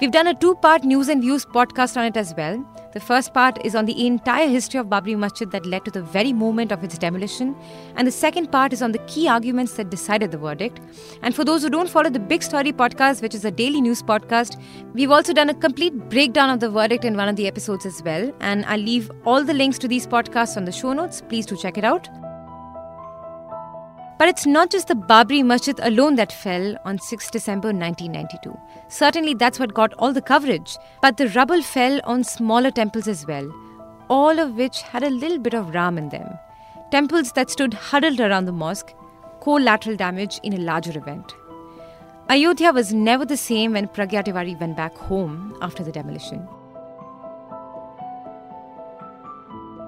We've 0.00 0.10
done 0.10 0.28
a 0.28 0.34
two 0.34 0.54
part 0.54 0.82
news 0.82 1.08
and 1.08 1.20
views 1.20 1.44
podcast 1.44 1.98
on 1.98 2.06
it 2.06 2.16
as 2.16 2.32
well. 2.34 2.64
The 2.94 3.00
first 3.00 3.34
part 3.34 3.62
is 3.66 3.74
on 3.74 3.84
the 3.84 4.06
entire 4.06 4.48
history 4.48 4.80
of 4.80 4.86
Babri 4.86 5.14
Masjid 5.14 5.50
that 5.50 5.66
led 5.66 5.84
to 5.84 5.90
the 5.90 6.00
very 6.02 6.32
moment 6.32 6.72
of 6.72 6.82
its 6.82 6.96
demolition, 6.96 7.54
and 7.96 8.06
the 8.06 8.10
second 8.10 8.50
part 8.50 8.72
is 8.72 8.80
on 8.80 8.92
the 8.92 8.98
key 9.00 9.28
arguments 9.28 9.74
that 9.74 9.90
decided 9.90 10.30
the 10.30 10.38
verdict. 10.38 10.80
And 11.20 11.34
for 11.34 11.44
those 11.44 11.62
who 11.62 11.68
don't 11.68 11.90
follow 11.90 12.08
the 12.08 12.18
Big 12.18 12.42
Story 12.42 12.72
podcast, 12.72 13.20
which 13.20 13.34
is 13.34 13.44
a 13.44 13.50
daily 13.50 13.82
news 13.82 14.02
podcast, 14.02 14.58
we've 14.94 15.10
also 15.10 15.34
done 15.34 15.50
a 15.50 15.54
complete 15.54 15.92
breakdown 16.08 16.48
of 16.48 16.60
the 16.60 16.70
verdict 16.70 17.04
in 17.04 17.14
one 17.14 17.28
of 17.28 17.36
the 17.36 17.46
episodes 17.46 17.84
as 17.84 18.02
well. 18.02 18.32
And 18.40 18.64
I'll 18.64 18.80
leave 18.80 19.10
all 19.26 19.44
the 19.44 19.52
links 19.52 19.78
to 19.80 19.88
these 19.88 20.06
podcasts 20.06 20.56
on 20.56 20.64
the 20.64 20.72
show 20.72 20.94
notes. 20.94 21.22
Please 21.28 21.44
do 21.44 21.56
check 21.58 21.76
it 21.76 21.84
out. 21.84 22.08
But 24.20 24.28
it's 24.28 24.44
not 24.44 24.68
just 24.68 24.88
the 24.88 24.94
Babri 24.94 25.42
Masjid 25.42 25.80
alone 25.82 26.16
that 26.16 26.30
fell 26.30 26.76
on 26.84 26.98
6 26.98 27.30
December 27.30 27.68
1992. 27.68 28.54
Certainly, 28.88 29.32
that's 29.32 29.58
what 29.58 29.72
got 29.72 29.94
all 29.94 30.12
the 30.12 30.20
coverage. 30.20 30.76
But 31.00 31.16
the 31.16 31.28
rubble 31.30 31.62
fell 31.62 32.02
on 32.04 32.22
smaller 32.24 32.70
temples 32.70 33.08
as 33.08 33.26
well, 33.26 33.50
all 34.10 34.38
of 34.38 34.56
which 34.56 34.82
had 34.82 35.04
a 35.04 35.08
little 35.08 35.38
bit 35.38 35.54
of 35.54 35.72
Ram 35.74 35.96
in 35.96 36.10
them. 36.10 36.38
Temples 36.90 37.32
that 37.32 37.48
stood 37.48 37.72
huddled 37.72 38.20
around 38.20 38.44
the 38.44 38.52
mosque, 38.52 38.92
collateral 39.40 39.96
damage 39.96 40.38
in 40.42 40.52
a 40.52 40.58
larger 40.58 40.98
event. 40.98 41.32
Ayodhya 42.28 42.72
was 42.72 42.92
never 42.92 43.24
the 43.24 43.38
same 43.38 43.72
when 43.72 43.88
Pragya 43.88 44.22
Tiwari 44.22 44.60
went 44.60 44.76
back 44.76 44.94
home 44.98 45.56
after 45.62 45.82
the 45.82 45.92
demolition. 45.92 46.46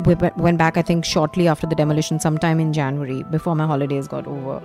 We 0.07 0.15
went 0.37 0.59
back, 0.59 0.77
I 0.77 0.83
think, 0.83 1.05
shortly 1.05 1.49
after 1.49 1.67
the 1.67 1.75
demolition, 1.75 2.21
sometime 2.21 2.61
in 2.61 2.73
January, 2.73 3.23
before 3.31 3.55
my 3.55 3.67
holidays 3.67 4.09
got 4.09 4.27
over. 4.27 4.63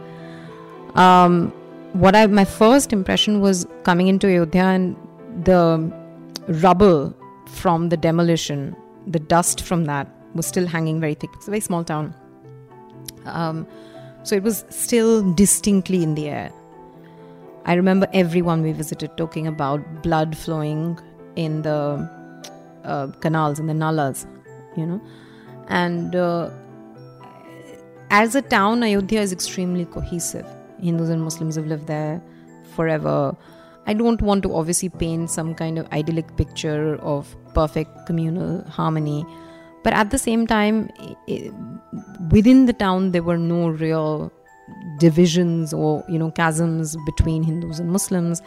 Um, 0.96 1.54
what 1.94 2.16
I 2.16 2.28
my 2.28 2.46
first 2.46 2.94
impression 2.94 3.40
was 3.40 3.66
coming 3.84 4.08
into 4.08 4.28
Ayodhya 4.28 4.64
and 4.64 4.96
the 5.44 5.92
rubble 6.48 7.16
from 7.48 7.90
the 7.90 7.98
demolition, 7.98 8.76
the 9.06 9.20
dust 9.20 9.64
from 9.64 9.86
that 9.86 10.08
was 10.34 10.46
still 10.46 10.68
hanging 10.68 11.00
very 11.00 11.14
thick. 11.14 11.30
It's 11.36 11.48
a 11.48 11.52
very 11.52 11.62
small 11.62 11.84
town, 11.84 12.14
um, 13.26 13.68
so 14.24 14.36
it 14.36 14.44
was 14.44 14.66
still 14.70 15.34
distinctly 15.34 16.04
in 16.04 16.16
the 16.16 16.30
air. 16.30 16.52
I 17.66 17.74
remember 17.74 18.08
everyone 18.14 18.62
we 18.64 18.72
visited 18.72 19.16
talking 19.18 19.48
about 19.48 20.02
blood 20.02 20.38
flowing 20.38 21.00
in 21.36 21.62
the 21.64 22.10
uh, 22.86 23.08
canals 23.20 23.60
and 23.60 23.70
the 23.70 23.74
nalas, 23.74 24.26
you 24.76 24.86
know. 24.86 25.02
And 25.68 26.16
uh, 26.16 26.50
as 28.10 28.36
a 28.36 28.42
town, 28.42 28.84
Ayodhya 28.84 29.22
is 29.22 29.32
extremely 29.32 29.86
cohesive. 29.86 30.46
Hindus 30.82 31.10
and 31.10 31.24
Muslims 31.24 31.56
have 31.56 31.68
lived 31.68 31.88
there 31.88 32.22
forever. 32.76 33.36
I 33.86 33.94
don't 33.94 34.22
want 34.22 34.44
to 34.44 34.54
obviously 34.54 34.90
paint 34.90 35.30
some 35.30 35.56
kind 35.56 35.80
of 35.80 35.88
idyllic 35.92 36.36
picture 36.36 36.96
of 36.98 37.36
perfect 37.54 38.06
communal 38.06 38.64
harmony, 38.70 39.26
but 39.84 39.94
at 39.94 40.12
the 40.12 40.18
same 40.18 40.46
time, 40.46 40.90
it, 41.28 41.54
within 42.30 42.66
the 42.66 42.74
town, 42.74 43.12
there 43.12 43.24
were 43.24 43.38
no 43.38 43.70
real 43.70 44.32
divisions 45.00 45.74
or 45.74 46.04
you 46.10 46.20
know 46.20 46.32
chasms 46.32 46.98
between 47.06 47.44
Hindus 47.44 47.80
and 47.80 47.90
Muslims. 47.90 48.42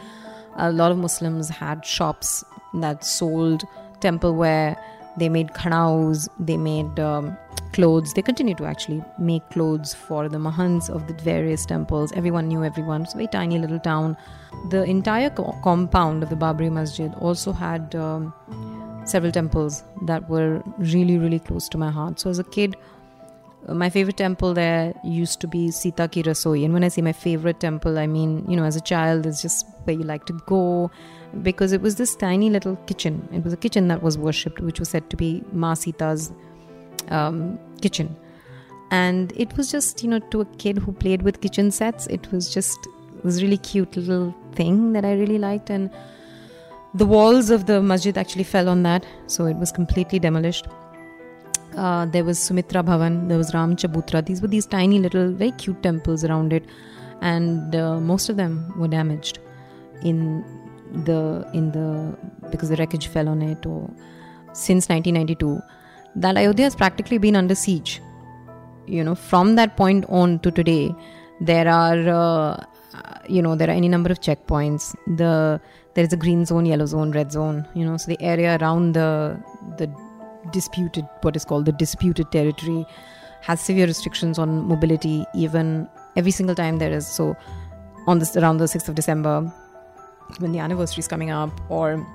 A 0.57 0.71
lot 0.71 0.91
of 0.91 0.97
Muslims 0.97 1.49
had 1.49 1.83
shops 1.85 2.43
that 2.75 3.03
sold 3.03 3.63
temple 3.99 4.35
wear 4.35 4.77
they 5.17 5.29
made 5.29 5.49
khanaus, 5.49 6.27
they 6.39 6.57
made 6.57 6.99
um, 6.99 7.37
clothes. 7.73 8.13
They 8.13 8.21
continue 8.21 8.55
to 8.55 8.65
actually 8.65 9.03
make 9.19 9.47
clothes 9.49 9.93
for 9.93 10.29
the 10.29 10.37
mahants 10.37 10.89
of 10.89 11.07
the 11.07 11.13
various 11.13 11.65
temples. 11.65 12.11
Everyone 12.13 12.47
knew 12.47 12.63
everyone. 12.63 13.03
It's 13.03 13.13
a 13.13 13.17
very 13.17 13.27
tiny 13.27 13.59
little 13.59 13.79
town. 13.79 14.17
The 14.69 14.83
entire 14.83 15.29
co- 15.29 15.57
compound 15.63 16.23
of 16.23 16.29
the 16.29 16.35
Babri 16.35 16.71
Masjid 16.71 17.13
also 17.15 17.51
had 17.51 17.95
um, 17.95 18.33
several 19.05 19.31
temples 19.31 19.83
that 20.03 20.29
were 20.29 20.61
really, 20.77 21.17
really 21.17 21.39
close 21.39 21.67
to 21.69 21.77
my 21.77 21.91
heart. 21.91 22.19
So 22.19 22.29
as 22.29 22.39
a 22.39 22.43
kid, 22.43 22.75
my 23.67 23.89
favorite 23.89 24.17
temple 24.17 24.53
there 24.53 24.93
used 25.03 25.39
to 25.41 25.47
be 25.47 25.71
Sita 25.71 26.07
Ki 26.07 26.23
Rasoi. 26.23 26.65
And 26.65 26.73
when 26.73 26.83
I 26.83 26.87
say 26.87 27.01
my 27.01 27.13
favorite 27.13 27.59
temple, 27.59 27.99
I 27.99 28.07
mean, 28.07 28.45
you 28.49 28.55
know, 28.55 28.63
as 28.63 28.75
a 28.75 28.81
child, 28.81 29.25
it's 29.25 29.41
just 29.41 29.65
where 29.83 29.95
you 29.95 30.03
like 30.03 30.25
to 30.25 30.33
go 30.45 30.91
because 31.43 31.71
it 31.71 31.81
was 31.81 31.95
this 31.95 32.15
tiny 32.15 32.49
little 32.49 32.75
kitchen. 32.87 33.27
It 33.31 33.43
was 33.43 33.53
a 33.53 33.57
kitchen 33.57 33.87
that 33.87 34.01
was 34.01 34.17
worshipped, 34.17 34.59
which 34.59 34.79
was 34.79 34.89
said 34.89 35.09
to 35.11 35.15
be 35.15 35.43
Ma 35.53 35.73
Sita's 35.73 36.31
um, 37.09 37.59
kitchen. 37.81 38.15
And 38.89 39.31
it 39.37 39.55
was 39.55 39.71
just, 39.71 40.03
you 40.03 40.09
know, 40.09 40.19
to 40.19 40.41
a 40.41 40.45
kid 40.57 40.77
who 40.77 40.91
played 40.91 41.21
with 41.21 41.39
kitchen 41.39 41.71
sets, 41.71 42.07
it 42.07 42.29
was 42.31 42.53
just, 42.53 42.77
was 43.23 43.41
really 43.41 43.57
cute 43.57 43.95
little 43.95 44.35
thing 44.53 44.91
that 44.93 45.05
I 45.05 45.13
really 45.13 45.37
liked. 45.37 45.69
And 45.69 45.89
the 46.93 47.05
walls 47.05 47.49
of 47.51 47.67
the 47.67 47.81
masjid 47.81 48.17
actually 48.17 48.43
fell 48.43 48.67
on 48.67 48.83
that, 48.83 49.05
so 49.27 49.45
it 49.45 49.55
was 49.55 49.71
completely 49.71 50.19
demolished. 50.19 50.67
Uh, 51.75 52.05
there 52.05 52.23
was 52.23 52.37
Sumitra 52.37 52.83
Bhavan, 52.83 53.29
there 53.29 53.37
was 53.37 53.53
Ram 53.53 53.75
Chabutra. 53.75 54.25
These 54.25 54.41
were 54.41 54.47
these 54.47 54.65
tiny 54.65 54.99
little, 54.99 55.31
very 55.31 55.51
cute 55.51 55.81
temples 55.81 56.23
around 56.25 56.51
it, 56.51 56.65
and 57.21 57.75
uh, 57.75 57.99
most 57.99 58.29
of 58.29 58.35
them 58.35 58.73
were 58.77 58.87
damaged 58.87 59.39
in 60.03 60.43
the 61.05 61.47
in 61.53 61.71
the 61.71 62.17
because 62.49 62.69
the 62.69 62.75
wreckage 62.75 63.07
fell 63.07 63.29
on 63.29 63.41
it 63.41 63.65
or 63.65 63.89
since 64.53 64.89
1992 64.89 65.61
that 66.15 66.35
ayodhya 66.35 66.65
has 66.65 66.75
practically 66.75 67.17
been 67.17 67.35
under 67.35 67.55
siege. 67.55 68.01
You 68.87 69.03
know 69.03 69.15
from 69.15 69.55
that 69.55 69.77
point 69.77 70.05
on 70.09 70.39
to 70.39 70.51
today 70.51 70.93
there 71.39 71.67
are 71.67 72.09
uh, 72.09 72.65
you 73.29 73.41
know 73.41 73.55
there 73.55 73.69
are 73.69 73.73
any 73.73 73.87
number 73.87 74.11
of 74.11 74.19
checkpoints. 74.19 74.93
The 75.15 75.61
there 75.93 76.03
is 76.03 76.11
a 76.11 76.17
green 76.17 76.45
zone 76.45 76.65
yellow 76.65 76.85
zone 76.85 77.11
red 77.11 77.31
zone 77.31 77.67
you 77.73 77.85
know 77.85 77.97
so 77.97 78.07
the 78.07 78.21
area 78.21 78.57
around 78.59 78.93
the 78.93 79.37
the 79.77 79.87
disputed 80.51 81.07
what 81.21 81.35
is 81.35 81.45
called 81.45 81.65
the 81.65 81.71
disputed 81.71 82.31
territory 82.31 82.85
has 83.41 83.61
severe 83.61 83.85
restrictions 83.85 84.37
on 84.37 84.67
mobility 84.67 85.25
even 85.33 85.87
every 86.15 86.31
single 86.31 86.55
time 86.55 86.77
there 86.77 86.91
is. 86.91 87.07
So 87.07 87.35
on 88.07 88.19
this 88.19 88.35
around 88.35 88.57
the 88.57 88.65
6th 88.65 88.89
of 88.89 88.95
december 88.95 89.41
when 90.39 90.51
the 90.51 90.59
anniversary 90.59 90.99
is 90.99 91.07
coming 91.07 91.29
up 91.29 91.51
or 91.69 92.05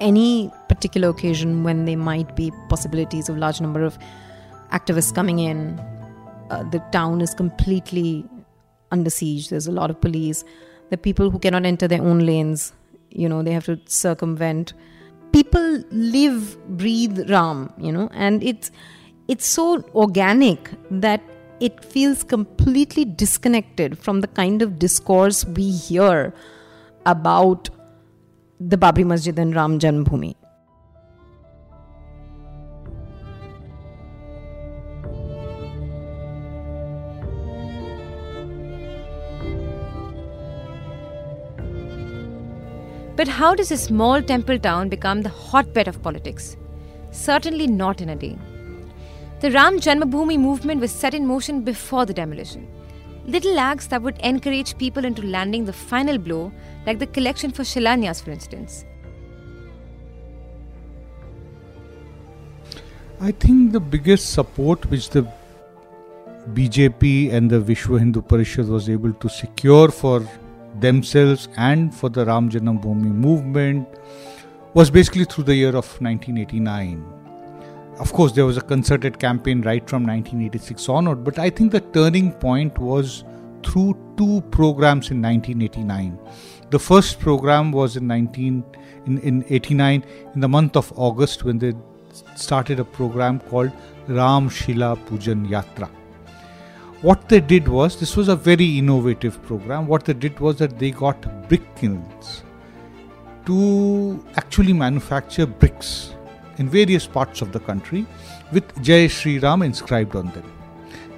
any 0.00 0.50
particular 0.68 1.08
occasion 1.08 1.64
when 1.64 1.84
there 1.84 1.96
might 1.96 2.36
be 2.36 2.52
possibilities 2.68 3.28
of 3.28 3.36
large 3.36 3.60
number 3.60 3.82
of 3.82 3.98
activists 4.72 5.14
coming 5.14 5.38
in 5.38 5.78
uh, 6.50 6.62
the 6.70 6.78
town 6.92 7.20
is 7.20 7.34
completely 7.34 8.24
under 8.92 9.10
siege. 9.10 9.48
There's 9.48 9.66
a 9.66 9.72
lot 9.72 9.90
of 9.90 10.00
police. 10.00 10.44
The 10.90 10.96
people 10.96 11.30
who 11.30 11.38
cannot 11.40 11.66
enter 11.66 11.88
their 11.88 12.00
own 12.02 12.20
lanes 12.20 12.72
you 13.16 13.28
know 13.28 13.42
they 13.42 13.52
have 13.52 13.64
to 13.64 13.80
circumvent 13.86 14.74
people 15.36 15.66
live 16.16 16.44
breathe 16.82 17.18
ram 17.30 17.58
you 17.86 17.92
know 17.96 18.08
and 18.26 18.42
it's 18.42 18.70
it's 19.28 19.46
so 19.46 19.66
organic 20.04 20.70
that 20.90 21.22
it 21.60 21.84
feels 21.84 22.22
completely 22.22 23.04
disconnected 23.04 23.98
from 23.98 24.20
the 24.20 24.28
kind 24.28 24.62
of 24.62 24.78
discourse 24.78 25.44
we 25.44 25.70
hear 25.70 26.32
about 27.06 27.68
the 28.60 28.76
Babri 28.76 29.04
Masjid 29.04 29.38
and 29.38 29.54
Ram 29.54 29.78
Janmabhoomi. 29.78 30.34
How 43.36 43.54
does 43.54 43.70
a 43.70 43.76
small 43.76 44.22
temple 44.22 44.58
town 44.58 44.88
become 44.88 45.20
the 45.20 45.28
hotbed 45.28 45.88
of 45.88 46.02
politics? 46.02 46.56
Certainly 47.10 47.66
not 47.66 48.00
in 48.00 48.08
a 48.08 48.16
day. 48.16 48.38
The 49.40 49.50
Ram 49.50 49.78
Janmabhoomi 49.78 50.38
movement 50.38 50.80
was 50.80 50.90
set 50.90 51.12
in 51.12 51.26
motion 51.26 51.60
before 51.60 52.06
the 52.06 52.14
demolition. 52.14 52.66
Little 53.26 53.58
acts 53.58 53.88
that 53.88 54.00
would 54.00 54.16
encourage 54.20 54.78
people 54.78 55.04
into 55.04 55.20
landing 55.20 55.66
the 55.66 55.74
final 55.74 56.16
blow 56.16 56.50
like 56.86 56.98
the 56.98 57.08
collection 57.08 57.50
for 57.50 57.62
Shilanyas, 57.62 58.22
for 58.22 58.30
instance? 58.30 58.86
I 63.20 63.32
think 63.32 63.72
the 63.72 63.80
biggest 63.80 64.30
support 64.30 64.90
which 64.90 65.10
the 65.10 65.30
BJP 66.54 67.34
and 67.34 67.50
the 67.50 67.60
Vishwa 67.60 67.98
Hindu 67.98 68.22
Parishad 68.22 68.66
was 68.66 68.88
able 68.88 69.12
to 69.12 69.28
secure 69.28 69.90
for 69.90 70.26
themselves 70.80 71.48
and 71.56 71.94
for 71.94 72.08
the 72.08 72.24
Ram 72.24 72.50
Janmabhoomi 72.50 73.12
movement 73.12 73.88
was 74.74 74.90
basically 74.90 75.24
through 75.24 75.44
the 75.44 75.54
year 75.54 75.70
of 75.70 75.86
1989. 76.00 77.04
Of 77.98 78.12
course, 78.12 78.32
there 78.32 78.44
was 78.44 78.58
a 78.58 78.60
concerted 78.60 79.18
campaign 79.18 79.62
right 79.62 79.88
from 79.88 80.06
1986 80.06 80.88
onward, 80.88 81.24
but 81.24 81.38
I 81.38 81.48
think 81.48 81.72
the 81.72 81.80
turning 81.80 82.32
point 82.32 82.76
was 82.78 83.24
through 83.62 83.96
two 84.16 84.42
programs 84.50 85.10
in 85.10 85.22
1989. 85.22 86.18
The 86.70 86.78
first 86.78 87.20
program 87.20 87.72
was 87.72 87.96
in 87.96 88.06
19 88.06 88.64
in, 89.06 89.18
in 89.18 89.44
89 89.48 90.04
in 90.34 90.40
the 90.40 90.48
month 90.48 90.76
of 90.76 90.92
August 90.96 91.44
when 91.44 91.58
they 91.58 91.72
started 92.34 92.80
a 92.80 92.84
program 92.84 93.40
called 93.40 93.72
Ram 94.08 94.48
Shila 94.48 94.96
Pujan 95.06 95.48
Yatra. 95.48 95.88
What 97.06 97.28
they 97.28 97.38
did 97.38 97.68
was, 97.68 98.00
this 98.00 98.16
was 98.16 98.26
a 98.26 98.34
very 98.34 98.78
innovative 98.78 99.40
program. 99.44 99.86
What 99.86 100.06
they 100.06 100.12
did 100.12 100.40
was 100.40 100.56
that 100.56 100.76
they 100.76 100.90
got 100.90 101.48
brick 101.48 101.62
kilns 101.76 102.42
to 103.44 104.24
actually 104.34 104.72
manufacture 104.72 105.46
bricks 105.46 106.14
in 106.58 106.68
various 106.68 107.06
parts 107.06 107.42
of 107.42 107.52
the 107.52 107.60
country 107.60 108.06
with 108.50 108.82
Jai 108.82 109.06
Sri 109.06 109.38
Ram 109.38 109.62
inscribed 109.62 110.16
on 110.16 110.32
them. 110.32 110.52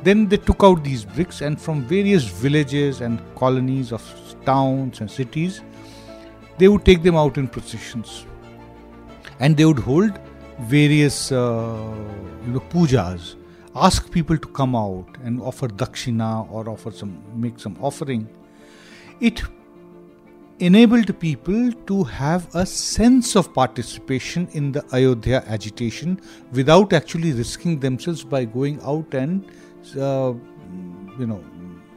Then 0.02 0.28
they 0.28 0.36
took 0.36 0.62
out 0.62 0.84
these 0.84 1.06
bricks 1.06 1.40
and 1.40 1.58
from 1.58 1.80
various 1.84 2.24
villages 2.24 3.00
and 3.00 3.22
colonies 3.34 3.90
of 3.90 4.04
towns 4.44 5.00
and 5.00 5.10
cities, 5.10 5.62
they 6.58 6.68
would 6.68 6.84
take 6.84 7.02
them 7.02 7.16
out 7.16 7.38
in 7.38 7.48
processions 7.48 8.26
and 9.40 9.56
they 9.56 9.64
would 9.64 9.78
hold 9.78 10.20
various 10.60 11.32
uh, 11.32 11.94
you 12.44 12.52
know 12.52 12.60
pujas 12.60 13.36
ask 13.86 14.10
people 14.10 14.38
to 14.38 14.48
come 14.48 14.74
out 14.76 15.06
and 15.22 15.40
offer 15.40 15.68
dakshina 15.68 16.50
or 16.50 16.68
offer 16.68 16.90
some 16.90 17.22
make 17.34 17.58
some 17.58 17.76
offering. 17.80 18.28
It 19.20 19.42
enabled 20.58 21.18
people 21.20 21.72
to 21.86 22.02
have 22.04 22.48
a 22.54 22.66
sense 22.66 23.36
of 23.36 23.52
participation 23.54 24.48
in 24.52 24.72
the 24.72 24.84
ayodhya 24.92 25.44
agitation 25.46 26.20
without 26.52 26.92
actually 26.92 27.32
risking 27.32 27.78
themselves 27.78 28.24
by 28.24 28.44
going 28.44 28.80
out 28.82 29.14
and 29.14 29.44
uh, 29.96 30.32
you 31.18 31.26
know 31.26 31.42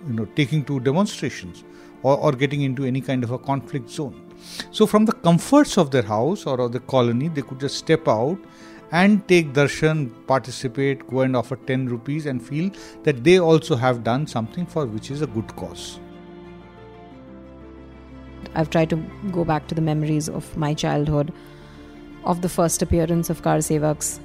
you 0.07 0.13
know 0.13 0.25
taking 0.35 0.63
to 0.65 0.79
demonstrations 0.79 1.63
or, 2.03 2.17
or 2.17 2.31
getting 2.31 2.61
into 2.61 2.85
any 2.85 3.01
kind 3.01 3.23
of 3.23 3.31
a 3.31 3.37
conflict 3.37 3.89
zone. 3.89 4.27
So, 4.71 4.87
from 4.87 5.05
the 5.05 5.13
comforts 5.13 5.77
of 5.77 5.91
their 5.91 6.01
house 6.01 6.45
or 6.45 6.59
of 6.61 6.71
the 6.71 6.79
colony, 6.79 7.27
they 7.27 7.41
could 7.41 7.59
just 7.59 7.77
step 7.77 8.07
out 8.07 8.37
and 8.91 9.25
take 9.27 9.53
darshan, 9.53 10.09
participate, 10.27 11.07
go 11.07 11.21
and 11.21 11.35
offer 11.35 11.55
10 11.55 11.87
rupees, 11.87 12.25
and 12.25 12.45
feel 12.45 12.71
that 13.03 13.23
they 13.23 13.39
also 13.39 13.75
have 13.75 14.03
done 14.03 14.27
something 14.27 14.65
for 14.65 14.85
which 14.85 15.11
is 15.11 15.21
a 15.21 15.27
good 15.27 15.55
cause. 15.55 15.99
I've 18.55 18.69
tried 18.69 18.89
to 18.89 18.97
go 19.31 19.45
back 19.45 19.67
to 19.67 19.75
the 19.75 19.81
memories 19.81 20.27
of 20.27 20.55
my 20.57 20.73
childhood, 20.73 21.33
of 22.25 22.41
the 22.41 22.49
first 22.49 22.81
appearance 22.81 23.29
of 23.29 23.41
Kar 23.41 23.57
Sevaks, 23.57 24.19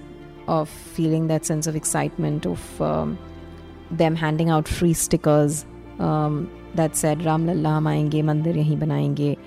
of 0.48 0.68
feeling 0.68 1.28
that 1.28 1.44
sense 1.44 1.66
of 1.66 1.76
excitement, 1.76 2.46
of 2.46 2.82
um, 2.82 3.18
them 3.90 4.16
handing 4.16 4.50
out 4.50 4.66
free 4.66 4.94
stickers 4.94 5.64
um, 5.98 6.50
that 6.74 6.96
said 6.96 7.24
Ram 7.24 7.46
Lalla 7.46 7.74
hum 7.74 7.84
aayenge, 7.84 8.22
mandir 8.22 8.56
yahi 8.56 8.76
banayenge 8.76 9.38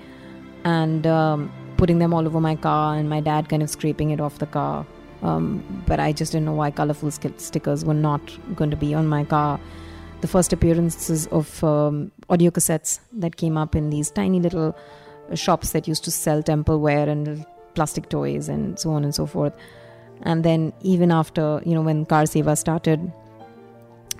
and 0.64 1.06
um, 1.06 1.52
putting 1.76 1.98
them 1.98 2.12
all 2.12 2.26
over 2.26 2.40
my 2.40 2.56
car, 2.56 2.96
and 2.96 3.08
my 3.08 3.20
dad 3.20 3.48
kind 3.48 3.62
of 3.62 3.70
scraping 3.70 4.10
it 4.10 4.20
off 4.20 4.38
the 4.38 4.46
car. 4.46 4.86
Um, 5.22 5.82
but 5.86 6.00
I 6.00 6.12
just 6.12 6.32
didn't 6.32 6.46
know 6.46 6.54
why 6.54 6.70
colorful 6.70 7.10
stickers 7.10 7.84
were 7.84 7.94
not 7.94 8.20
going 8.56 8.70
to 8.70 8.76
be 8.76 8.94
on 8.94 9.06
my 9.06 9.24
car. 9.24 9.60
The 10.22 10.28
first 10.28 10.52
appearances 10.52 11.26
of 11.28 11.62
um, 11.64 12.12
audio 12.28 12.50
cassettes 12.50 13.00
that 13.12 13.36
came 13.36 13.56
up 13.56 13.74
in 13.74 13.90
these 13.90 14.10
tiny 14.10 14.40
little 14.40 14.76
shops 15.34 15.72
that 15.72 15.86
used 15.88 16.04
to 16.04 16.10
sell 16.10 16.42
templeware 16.42 17.08
and 17.08 17.44
plastic 17.74 18.08
toys 18.08 18.48
and 18.48 18.78
so 18.78 18.90
on 18.90 19.04
and 19.04 19.14
so 19.14 19.26
forth. 19.26 19.54
And 20.22 20.44
then, 20.44 20.72
even 20.82 21.10
after, 21.10 21.62
you 21.64 21.74
know, 21.74 21.80
when 21.80 22.04
Kar 22.04 22.24
Seva 22.24 22.56
started, 22.56 23.10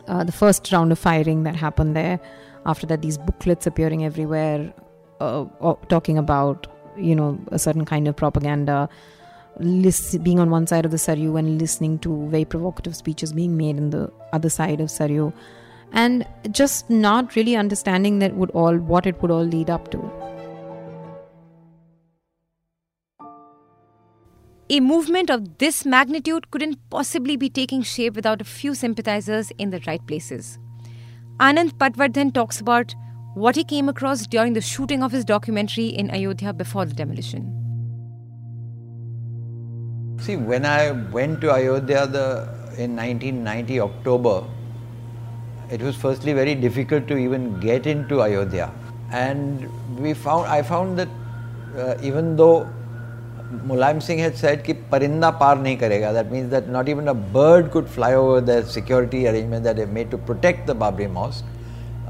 uh, 0.09 0.25
the 0.25 0.33
first 0.33 0.71
round 0.73 0.93
of 0.93 0.99
firing 0.99 1.43
that 1.43 1.55
happened 1.55 1.95
there, 1.95 2.19
after 2.65 2.87
that, 2.87 3.03
these 3.03 3.19
booklets 3.19 3.67
appearing 3.67 4.05
everywhere 4.05 4.73
uh, 5.21 5.45
talking 5.89 6.19
about 6.19 6.67
you 6.97 7.15
know 7.15 7.39
a 7.53 7.59
certain 7.59 7.85
kind 7.85 8.09
of 8.09 8.17
propaganda 8.17 8.89
being 10.23 10.39
on 10.39 10.51
one 10.51 10.67
side 10.67 10.85
of 10.85 10.91
the 10.91 10.97
saryu 10.97 11.39
and 11.39 11.61
listening 11.61 11.99
to 11.99 12.29
very 12.29 12.45
provocative 12.45 12.97
speeches 12.97 13.33
being 13.33 13.57
made 13.57 13.77
in 13.77 13.91
the 13.91 14.11
other 14.33 14.49
side 14.49 14.81
of 14.81 14.89
saryu 14.89 15.33
and 15.93 16.27
just 16.51 16.89
not 16.89 17.37
really 17.37 17.57
understanding 17.57 18.19
that 18.21 18.35
would 18.35 18.51
all 18.51 18.77
what 18.77 19.07
it 19.07 19.21
would 19.23 19.31
all 19.31 19.45
lead 19.45 19.69
up 19.69 19.91
to 19.91 20.01
A 24.73 24.79
movement 24.79 25.31
of 25.31 25.59
this 25.59 25.85
magnitude 25.85 26.49
couldn't 26.53 26.79
possibly 26.91 27.37
be 27.37 27.51
taking 27.51 27.83
shape 27.83 28.15
without 28.15 28.41
a 28.41 28.45
few 28.45 28.73
sympathizers 28.73 29.51
in 29.59 29.71
the 29.71 29.81
right 29.85 30.07
places. 30.07 30.61
Anand 31.41 31.73
Patwardhan 31.73 32.33
talks 32.33 32.61
about 32.61 32.95
what 33.35 33.57
he 33.57 33.65
came 33.65 33.89
across 33.89 34.29
during 34.29 34.53
the 34.53 34.61
shooting 34.61 35.03
of 35.03 35.11
his 35.11 35.25
documentary 35.25 35.87
in 35.87 36.09
Ayodhya 36.13 36.53
before 36.53 36.85
the 36.85 36.95
demolition. 36.95 37.60
See, 40.21 40.37
when 40.37 40.67
I 40.67 40.91
went 40.91 41.41
to 41.41 41.53
Ayodhya 41.53 42.07
the, 42.07 42.49
in 42.79 42.97
1990 42.97 43.81
October, 43.81 44.45
it 45.71 45.81
was 45.81 45.97
firstly 45.97 46.33
very 46.33 46.55
difficult 46.55 47.09
to 47.09 47.17
even 47.17 47.59
get 47.61 47.87
into 47.87 48.23
Ayodhya, 48.23 48.71
and 49.13 49.69
we 49.99 50.15
found 50.15 50.47
I 50.47 50.63
found 50.63 50.99
that 50.99 51.09
uh, 51.77 51.95
even 52.03 52.37
though 52.37 52.69
Mulayam 53.67 54.03
Singh 54.03 54.19
had 54.19 54.37
said 54.37 54.65
कि 54.65 54.77
parinda 54.91 55.39
par 55.39 55.57
nahi 55.57 55.79
karega, 55.79 56.13
that 56.13 56.31
means 56.31 56.51
that 56.51 56.69
not 56.69 56.89
even 56.89 57.09
a 57.09 57.15
bird 57.15 57.71
could 57.71 57.89
fly 57.89 58.15
over 58.15 58.41
the 58.41 58.65
security 58.65 59.27
arrangement 59.29 59.65
that 59.65 59.77
they 59.77 59.87
made 59.87 60.11
to 60.11 60.19
protect 60.19 60.67
the 60.67 60.75
Babri 60.75 61.11
Mosque 61.11 61.45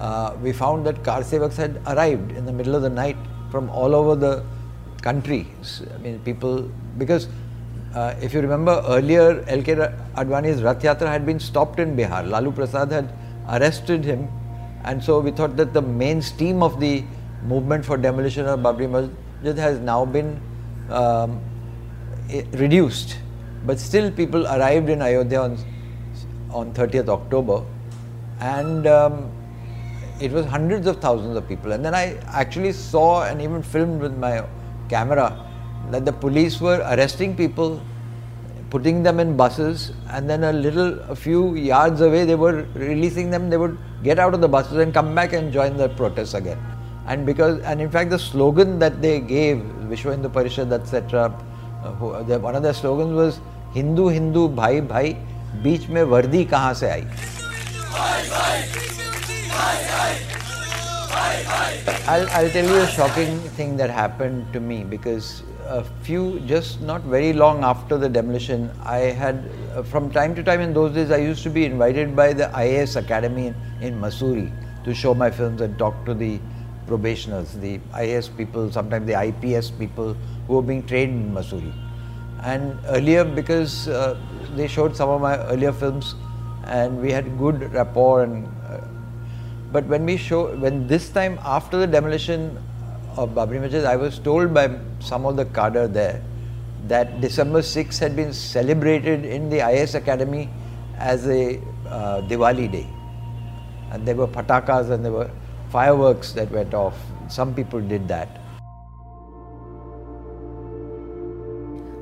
uh, 0.01 0.35
we 0.42 0.53
found 0.53 0.87
that 0.87 1.05
car 1.05 1.20
sevaks 1.20 1.57
had 1.57 1.81
arrived 1.87 2.33
in 2.33 2.46
the 2.46 2.53
middle 2.53 2.75
of 2.75 2.83
the 2.83 2.90
night 2.90 3.16
from 3.51 3.68
all 3.70 3.94
over 3.94 4.14
the 4.16 4.42
country. 5.03 5.46
I 5.94 5.99
mean, 5.99 6.18
people, 6.20 6.70
because 6.99 7.29
uh, 7.94 8.14
if 8.20 8.33
you 8.33 8.40
remember 8.40 8.83
earlier, 8.87 9.44
L.K. 9.48 9.74
Advani's 10.14 10.62
Rath 10.62 10.83
Yatra 10.83 11.09
had 11.09 11.26
been 11.26 11.40
stopped 11.40 11.81
in 11.81 11.96
Bihar. 11.96 12.29
Lalu 12.29 12.53
Prasad 12.53 12.92
had 12.92 13.12
arrested 13.48 14.05
him, 14.05 14.29
and 14.85 15.03
so 15.03 15.18
we 15.18 15.33
thought 15.33 15.57
that 15.57 15.72
the 15.72 15.83
main 15.83 16.22
steam 16.22 16.62
of 16.62 16.79
the 16.79 17.03
movement 17.42 17.85
for 17.85 17.96
demolition 17.96 18.46
of 18.46 18.61
Babri 18.61 18.88
Masjid 18.88 19.59
has 19.59 19.81
now 19.81 20.05
been 20.05 20.40
um, 20.88 21.40
reduced. 22.53 23.16
But 23.66 23.81
still, 23.81 24.11
people 24.12 24.46
arrived 24.46 24.88
in 24.88 25.03
Ayodhya 25.03 25.40
on, 25.40 25.59
on 26.50 26.72
30th 26.72 27.09
October, 27.09 27.64
and 28.38 28.87
um, 28.87 29.33
it 30.20 30.31
was 30.31 30.46
hundreds 30.46 30.87
of 30.87 31.00
thousands 31.00 31.37
of 31.37 31.48
people. 31.48 31.72
And 31.72 31.85
then 31.85 31.94
I 31.94 32.18
actually 32.29 32.72
saw 32.72 33.24
and 33.24 33.42
even 33.42 33.64
filmed 33.64 34.00
with 34.00 34.16
my 34.16 34.44
camera 34.88 35.49
that 35.91 36.06
the 36.06 36.13
police 36.13 36.60
were 36.60 36.80
arresting 36.91 37.36
people, 37.36 37.82
putting 38.69 39.04
them 39.04 39.19
in 39.19 39.38
buses, 39.38 39.91
and 40.10 40.30
then 40.30 40.43
a 40.43 40.54
little, 40.54 40.99
a 41.01 41.15
few 41.15 41.56
yards 41.56 42.01
away, 42.01 42.25
they 42.25 42.36
were 42.36 42.65
releasing 42.73 43.30
them. 43.30 43.49
They 43.49 43.58
would 43.58 43.78
get 44.04 44.19
out 44.19 44.34
of 44.34 44.41
the 44.41 44.47
buses 44.47 44.78
and 44.78 44.93
come 44.93 45.13
back 45.13 45.34
and 45.34 45.51
join 45.54 45.78
the 45.78 45.89
protests 45.89 46.34
again. 46.34 46.60
And 47.08 47.25
because, 47.25 47.62
and 47.62 47.82
in 47.82 47.89
fact, 47.91 48.10
the 48.10 48.19
slogan 48.19 48.80
that 48.80 49.01
they 49.01 49.19
gave, 49.19 49.58
Vishwa 49.58 50.12
Hindu 50.12 50.30
Parishad, 50.30 50.71
etc., 50.71 51.34
uh, 51.84 52.39
one 52.39 52.56
of 52.56 52.63
their 52.63 52.73
slogans 52.73 53.13
was 53.13 53.39
Hindu 53.73 54.08
Hindu 54.08 54.47
Bhai 54.49 54.82
Bhai, 54.82 55.17
बीच 55.63 55.88
में 55.89 56.01
वर्दी 56.04 56.43
कहाँ 56.45 56.73
से 56.73 56.89
आई 56.89 57.08
I'll, 62.08 62.28
I'll 62.38 62.49
tell 62.51 62.65
you 62.65 62.75
a 62.82 62.88
shocking 62.88 63.39
thing 63.58 63.78
that 63.78 63.89
happened 63.89 64.54
to 64.54 64.60
me 64.60 64.84
because 64.84 65.41
a 65.70 65.85
few, 66.02 66.40
just 66.40 66.80
not 66.80 67.02
very 67.02 67.33
long 67.33 67.62
after 67.62 67.96
the 67.96 68.09
demolition, 68.09 68.70
I 68.83 68.98
had, 69.22 69.48
uh, 69.74 69.83
from 69.85 70.11
time 70.11 70.35
to 70.35 70.42
time 70.42 70.61
in 70.61 70.74
those 70.74 70.94
days, 70.94 71.11
I 71.12 71.18
used 71.18 71.44
to 71.44 71.50
be 71.50 71.64
invited 71.64 72.16
by 72.16 72.33
the 72.33 72.50
IAS 72.52 72.96
Academy 72.96 73.46
in, 73.46 73.54
in 73.80 74.00
Mussoorie 74.00 74.50
to 74.85 74.92
show 74.92 75.14
my 75.14 75.30
films 75.30 75.61
and 75.61 75.78
talk 75.78 76.04
to 76.06 76.14
the 76.14 76.40
probationers, 76.88 77.52
the 77.54 77.78
IAS 77.94 78.37
people, 78.37 78.70
sometimes 78.72 79.06
the 79.06 79.14
IPS 79.14 79.70
people 79.70 80.14
who 80.48 80.54
were 80.54 80.62
being 80.62 80.85
trained 80.87 81.12
in 81.12 81.33
Mussoorie. 81.33 81.72
And 82.42 82.76
earlier, 82.88 83.24
because 83.24 83.87
uh, 83.87 84.18
they 84.56 84.66
showed 84.66 84.96
some 84.96 85.09
of 85.09 85.20
my 85.20 85.37
earlier 85.46 85.72
films 85.72 86.16
and 86.64 87.00
we 87.00 87.12
had 87.12 87.38
good 87.38 87.72
rapport 87.72 88.24
and 88.24 88.46
uh, 88.68 88.80
but 89.72 89.87
when 89.87 90.04
we 90.04 90.16
show, 90.16 90.56
when 90.56 90.88
this 90.88 91.11
time 91.11 91.38
after 91.44 91.78
the 91.78 91.87
demolition 91.87 92.59
of 93.20 93.30
Babri 93.30 93.61
Masjid, 93.61 93.85
I 93.85 93.96
was 93.96 94.18
told 94.18 94.54
by 94.54 94.78
some 94.98 95.26
of 95.26 95.37
the 95.37 95.44
cadre 95.44 95.87
there 95.87 96.22
that 96.88 97.20
December 97.20 97.61
6 97.61 97.98
had 97.98 98.16
been 98.16 98.33
celebrated 98.33 99.26
in 99.26 99.50
the 99.50 99.61
IS 99.68 99.94
Academy 99.94 100.48
as 100.96 101.26
a 101.26 101.59
uh, 101.87 102.22
Diwali 102.22 102.72
day. 102.72 102.87
And 103.92 104.09
there 104.09 104.14
were 104.14 104.26
patakas 104.26 104.90
and 104.90 105.04
there 105.04 105.12
were 105.12 105.30
fireworks 105.70 106.33
that 106.33 106.50
went 106.50 106.72
off. 106.72 106.96
Some 107.28 107.54
people 107.54 107.80
did 107.80 108.09
that. 108.09 108.39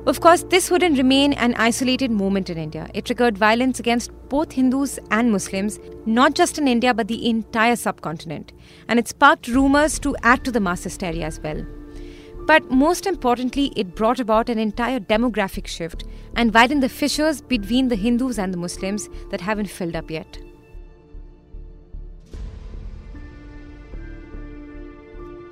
Of 0.09 0.21
course, 0.21 0.41
this 0.49 0.71
wouldn't 0.71 0.97
remain 0.97 1.33
an 1.33 1.53
isolated 1.53 2.09
moment 2.09 2.49
in 2.49 2.57
India. 2.57 2.89
It 2.95 3.05
triggered 3.05 3.37
violence 3.37 3.79
against 3.79 4.09
both 4.27 4.51
Hindus 4.51 4.97
and 5.11 5.31
Muslims, 5.31 5.79
not 6.07 6.33
just 6.33 6.57
in 6.57 6.67
India 6.67 6.95
but 6.95 7.07
the 7.07 7.29
entire 7.29 7.75
subcontinent. 7.75 8.51
And 8.87 8.97
it 8.97 9.07
sparked 9.07 9.47
rumors 9.47 9.99
to 9.99 10.15
add 10.23 10.43
to 10.45 10.51
the 10.51 10.59
mass 10.59 10.83
hysteria 10.83 11.27
as 11.27 11.39
well. 11.39 11.63
But 12.47 12.71
most 12.71 13.05
importantly, 13.05 13.71
it 13.75 13.93
brought 13.93 14.19
about 14.19 14.49
an 14.49 14.57
entire 14.57 14.99
demographic 14.99 15.67
shift 15.67 16.05
and 16.35 16.55
widened 16.55 16.81
the 16.81 16.89
fissures 16.89 17.39
between 17.41 17.89
the 17.89 17.95
Hindus 17.95 18.39
and 18.39 18.51
the 18.51 18.57
Muslims 18.57 19.09
that 19.29 19.41
haven't 19.41 19.69
filled 19.69 19.95
up 19.95 20.09
yet. 20.09 20.39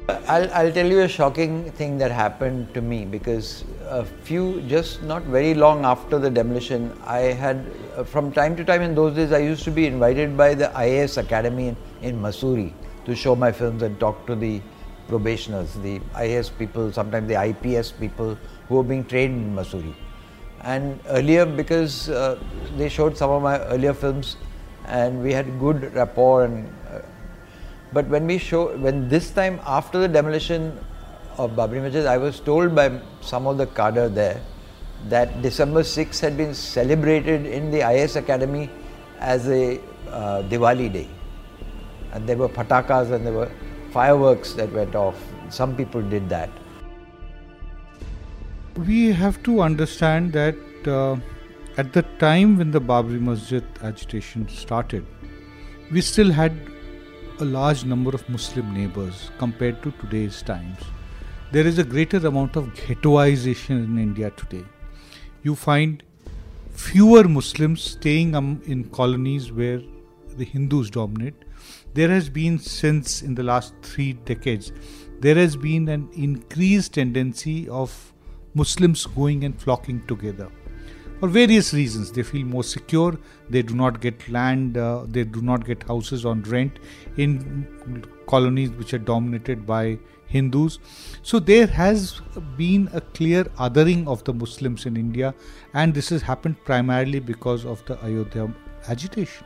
I'll, 0.10 0.50
I'll 0.54 0.72
tell 0.72 0.86
you 0.88 1.02
a 1.02 1.08
shocking 1.08 1.70
thing 1.72 1.98
that 1.98 2.12
happened 2.12 2.74
to 2.74 2.82
me 2.82 3.04
because 3.04 3.65
a 3.89 4.06
few, 4.06 4.62
just 4.62 5.04
not 5.04 5.24
very 5.24 5.54
long 5.54 5.84
after 5.84 6.17
the 6.17 6.30
demolition, 6.30 6.98
I 7.06 7.20
had, 7.20 7.65
uh, 7.96 8.06
from 8.06 8.32
time 8.32 8.56
to 8.56 8.63
time 8.63 8.82
in 8.82 8.96
those 8.96 9.15
days, 9.15 9.34
I 9.34 9.39
used 9.39 9.65
to 9.65 9.72
be 9.72 9.86
invited 9.86 10.38
by 10.38 10.54
the 10.54 10.67
IAS 10.67 11.17
Academy 11.17 11.70
in, 11.70 11.78
in 12.02 12.74
to 13.06 13.15
show 13.15 13.36
my 13.36 13.52
films 13.52 13.82
and 13.82 14.00
talk 14.00 14.26
to 14.28 14.36
the 14.36 14.62
probationers, 15.10 15.74
the 15.76 16.00
IAS 16.15 16.58
people, 16.58 16.91
sometimes 16.93 17.28
the 17.28 17.41
IPS 17.41 17.91
people 17.91 18.38
who 18.70 18.76
were 18.76 18.84
being 18.84 19.04
trained 19.04 19.36
in 19.36 19.56
Mussoorie. 19.56 19.96
And 20.62 21.02
earlier, 21.08 21.46
because 21.46 22.10
uh, 22.10 22.39
they 22.78 22.88
showed 22.88 23.17
some 23.17 23.30
of 23.30 23.41
my 23.41 23.60
earlier 23.60 23.93
films 23.93 24.38
and 24.86 25.22
we 25.22 25.34
had 25.34 25.60
good 25.60 25.93
rapport 25.93 26.46
and 26.46 26.74
uh, 26.89 27.00
but 27.93 28.08
when 28.08 28.28
we 28.28 28.38
show, 28.38 28.76
when 28.78 29.08
this 29.08 29.32
time 29.32 29.60
after 29.65 30.00
the 30.00 30.08
demolition 30.08 30.78
of 31.38 31.52
Babri 31.52 31.82
Masjid, 31.82 32.06
I 32.06 32.17
was 32.17 32.39
told 32.39 32.76
by 32.76 33.00
some 33.21 33.47
of 33.47 33.58
the 33.58 33.67
cadre 33.67 34.10
there 34.10 34.41
that 35.10 35.41
December 35.41 35.84
6 35.84 36.19
had 36.19 36.36
been 36.36 36.54
celebrated 36.54 37.45
in 37.45 37.71
the 37.71 37.82
IS 37.89 38.15
Academy 38.15 38.69
as 39.19 39.47
a 39.47 39.80
uh, 40.10 40.43
Diwali 40.43 40.91
day. 40.91 41.08
And 42.13 42.28
there 42.28 42.38
were 42.38 42.50
patakas 42.50 43.12
and 43.12 43.26
there 43.26 43.34
were 43.34 43.52
fireworks 43.91 44.54
that 44.54 44.71
went 44.71 44.95
off. 44.95 45.15
Some 45.50 45.76
people 45.76 46.02
did 46.02 46.28
that. 46.30 46.50
We 48.76 49.12
have 49.12 49.41
to 49.43 49.62
understand 49.62 50.34
that 50.34 50.56
uh, 50.88 51.17
at 51.78 51.93
the 51.93 52.04
time 52.19 52.58
when 52.58 52.71
the 52.71 52.82
Babri 52.82 53.19
Masjid 53.19 53.63
agitation 53.82 54.47
started, 54.50 55.06
we 55.91 56.02
still 56.02 56.32
had 56.32 56.54
a 57.39 57.45
large 57.45 57.86
number 57.86 58.10
of 58.12 58.28
Muslim 58.30 58.73
neighbors 58.73 59.30
compared 59.38 59.84
to 59.84 59.91
today's 60.02 60.41
times. 60.41 60.80
There 61.52 61.67
is 61.67 61.78
a 61.78 61.84
greater 61.84 62.17
amount 62.26 62.56
of 62.56 62.73
ghettoization 62.73 63.84
in 63.86 64.00
India 64.00 64.32
today. 64.32 64.65
You 65.43 65.54
find 65.54 66.02
fewer 66.71 67.28
Muslims 67.28 67.82
staying 67.82 68.34
um, 68.34 68.62
in 68.65 68.86
colonies 68.86 69.52
where 69.52 69.82
the 70.36 70.45
Hindus 70.45 70.89
dominate. 70.89 71.36
There 71.93 72.10
has 72.10 72.28
been, 72.28 72.58
since 72.58 73.21
in 73.21 73.36
the 73.36 73.43
last 73.43 73.76
three 73.84 74.13
decades, 74.13 74.71
there 75.19 75.36
has 75.36 75.56
been 75.56 75.88
an 75.89 76.10
increased 76.13 76.93
tendency 76.95 77.69
of 77.69 78.13
Muslims 78.56 79.06
going 79.06 79.43
and 79.43 79.62
flocking 79.62 80.06
together 80.08 80.50
for 81.19 81.27
various 81.27 81.73
reasons. 81.73 82.12
They 82.12 82.23
feel 82.23 82.45
more 82.45 82.63
secure, 82.63 83.17
they 83.49 83.62
do 83.62 83.73
not 83.73 84.01
get 84.01 84.27
land, 84.30 84.77
uh, 84.77 85.06
they 85.08 85.23
do 85.23 85.41
not 85.41 85.65
get 85.65 85.84
houses 85.84 86.25
on 86.25 86.43
rent 86.43 86.80
in 87.17 88.06
colonies 88.27 88.69
which 88.71 88.93
are 88.93 88.99
dominated 88.99 89.65
by 89.65 89.97
Hindus. 90.27 90.80
So 91.23 91.39
there 91.39 91.67
has 91.67 92.21
been 92.58 92.89
a 92.93 93.01
clear 93.01 93.45
othering 93.67 94.08
of 94.08 94.23
the 94.23 94.34
Muslims 94.34 94.86
in 94.86 94.97
India, 94.97 95.34
and 95.73 95.93
this 95.93 96.10
has 96.10 96.21
happened 96.21 96.63
primarily 96.65 97.19
because 97.19 97.65
of 97.65 97.86
the 97.86 98.03
Ayodhya 98.03 98.53
agitation. 98.88 99.45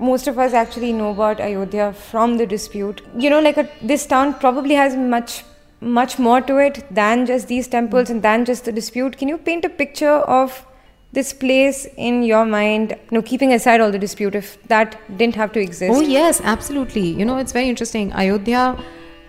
most 0.00 0.26
of 0.26 0.38
us 0.38 0.54
actually 0.54 0.92
know 0.92 1.10
about 1.10 1.40
Ayodhya 1.40 1.92
from 1.92 2.38
the 2.38 2.46
dispute. 2.46 3.02
You 3.16 3.30
know, 3.30 3.40
like 3.40 3.58
a, 3.58 3.68
this 3.82 4.06
town 4.06 4.34
probably 4.34 4.74
has 4.74 4.96
much 4.96 5.44
much 5.80 6.18
more 6.18 6.40
to 6.42 6.58
it 6.58 6.84
than 6.90 7.26
just 7.26 7.48
these 7.48 7.66
temples 7.66 8.10
and 8.10 8.22
than 8.22 8.44
just 8.44 8.64
the 8.64 8.72
dispute. 8.72 9.16
Can 9.16 9.28
you 9.28 9.38
paint 9.38 9.64
a 9.64 9.68
picture 9.68 10.18
of 10.40 10.66
this 11.12 11.32
place 11.32 11.86
in 11.96 12.22
your 12.22 12.44
mind? 12.44 12.90
You 13.10 13.18
know, 13.18 13.22
keeping 13.22 13.52
aside 13.52 13.80
all 13.80 13.90
the 13.90 13.98
dispute, 13.98 14.34
if 14.34 14.62
that 14.68 15.00
didn't 15.16 15.36
have 15.36 15.52
to 15.52 15.60
exist. 15.60 15.92
Oh 15.94 16.00
yes, 16.00 16.40
absolutely. 16.42 17.08
You 17.08 17.24
know, 17.24 17.38
it's 17.38 17.52
very 17.52 17.68
interesting. 17.68 18.12
Ayodhya 18.12 18.82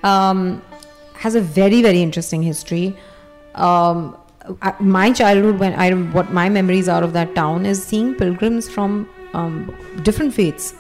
um, 0.03 0.61
has 1.15 1.35
a 1.35 1.41
very 1.41 1.81
very 1.81 2.01
interesting 2.01 2.41
history. 2.41 2.95
Um, 3.55 4.17
my 4.79 5.11
childhood, 5.11 5.59
when 5.59 5.73
I 5.73 5.91
what 5.91 6.33
my 6.33 6.49
memories 6.49 6.89
are 6.89 7.03
of 7.03 7.13
that 7.13 7.35
town 7.35 7.65
is 7.65 7.81
seeing 7.83 8.15
pilgrims 8.15 8.69
from 8.69 9.07
um, 9.33 9.73
different 10.03 10.33
faiths 10.33 10.73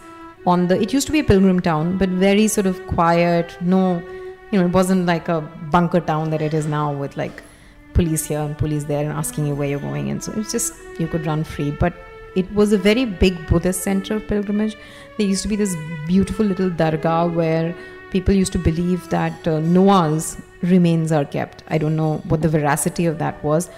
on 0.45 0.67
the. 0.67 0.81
It 0.81 0.91
used 0.91 1.07
to 1.07 1.13
be 1.13 1.19
a 1.19 1.23
pilgrim 1.23 1.59
town, 1.61 1.97
but 1.97 2.09
very 2.09 2.47
sort 2.47 2.67
of 2.67 2.85
quiet. 2.87 3.55
No 3.61 4.03
you 4.51 4.59
know, 4.59 4.65
it 4.65 4.71
wasn't 4.71 5.05
like 5.05 5.29
a 5.29 5.41
bunker 5.71 6.01
town 6.01 6.29
that 6.31 6.41
it 6.41 6.53
is 6.53 6.65
now 6.65 6.91
with 6.91 7.15
like 7.17 7.41
police 7.93 8.25
here 8.25 8.39
and 8.39 8.57
police 8.57 8.83
there 8.83 9.03
and 9.03 9.11
asking 9.11 9.47
you 9.47 9.55
where 9.55 9.67
you're 9.67 9.79
going. 9.79 10.09
And 10.09 10.23
so 10.23 10.31
it 10.31 10.37
was 10.37 10.51
just, 10.51 10.73
you 10.99 11.07
could 11.07 11.25
run 11.25 11.43
free. 11.43 11.71
But 11.71 11.93
it 12.35 12.51
was 12.53 12.73
a 12.73 12.77
very 12.77 13.05
big 13.05 13.47
Buddhist 13.47 13.81
center 13.83 14.15
of 14.15 14.27
pilgrimage. 14.27 14.75
There 15.17 15.27
used 15.27 15.41
to 15.43 15.47
be 15.47 15.55
this 15.55 15.75
beautiful 16.07 16.45
little 16.45 16.69
dargah 16.69 17.33
where 17.33 17.75
people 18.11 18.33
used 18.33 18.51
to 18.53 18.59
believe 18.59 19.09
that 19.09 19.47
uh, 19.47 19.59
Noah's 19.59 20.37
remains 20.61 21.11
are 21.11 21.25
kept. 21.25 21.63
I 21.69 21.77
don't 21.77 21.95
know 21.95 22.17
what 22.27 22.41
the 22.41 22.49
veracity 22.49 23.05
of 23.05 23.17
that 23.19 23.41
was. 23.43 23.69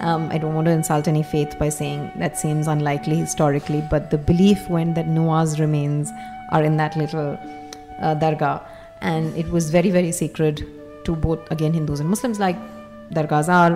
Um, 0.00 0.28
I 0.30 0.38
don't 0.38 0.54
want 0.54 0.66
to 0.66 0.70
insult 0.70 1.08
any 1.08 1.22
faith 1.22 1.58
by 1.58 1.70
saying 1.70 2.12
that 2.16 2.38
seems 2.38 2.68
unlikely 2.68 3.16
historically, 3.16 3.82
but 3.90 4.10
the 4.10 4.18
belief 4.18 4.68
went 4.68 4.94
that 4.94 5.08
Noah's 5.08 5.58
remains 5.58 6.10
are 6.52 6.62
in 6.62 6.76
that 6.76 6.96
little 6.96 7.38
uh, 8.00 8.14
dargah 8.14 8.62
and 9.00 9.36
it 9.36 9.48
was 9.50 9.70
very 9.70 9.90
very 9.90 10.12
sacred 10.12 10.66
to 11.04 11.14
both 11.14 11.50
again 11.50 11.72
hindus 11.72 12.00
and 12.00 12.08
muslims. 12.08 12.38
Like 12.38 12.56
dargahs 13.12 13.48
are 13.48 13.72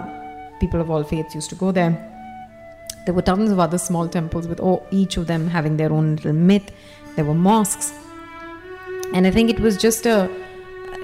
people 0.61 0.81
of 0.81 0.91
all 0.91 1.05
faiths 1.05 1.35
used 1.35 1.51
to 1.51 1.57
go 1.57 1.73
there. 1.73 1.93
There 3.05 3.15
were 3.15 3.23
tons 3.23 3.51
of 3.51 3.59
other 3.59 3.79
small 3.79 4.09
temples 4.09 4.47
with 4.47 4.61
all, 4.61 4.87
each 4.93 5.17
of 5.17 5.27
them 5.27 5.49
having 5.49 5.77
their 5.77 5.93
own 5.93 6.17
little 6.17 6.33
myth. 6.33 6.71
There 7.17 7.25
were 7.25 7.35
mosques. 7.35 7.93
And 9.15 9.27
i 9.27 9.31
think 9.31 9.51
it 9.51 9.61
was 9.61 9.77
just 9.77 10.07
a 10.07 10.31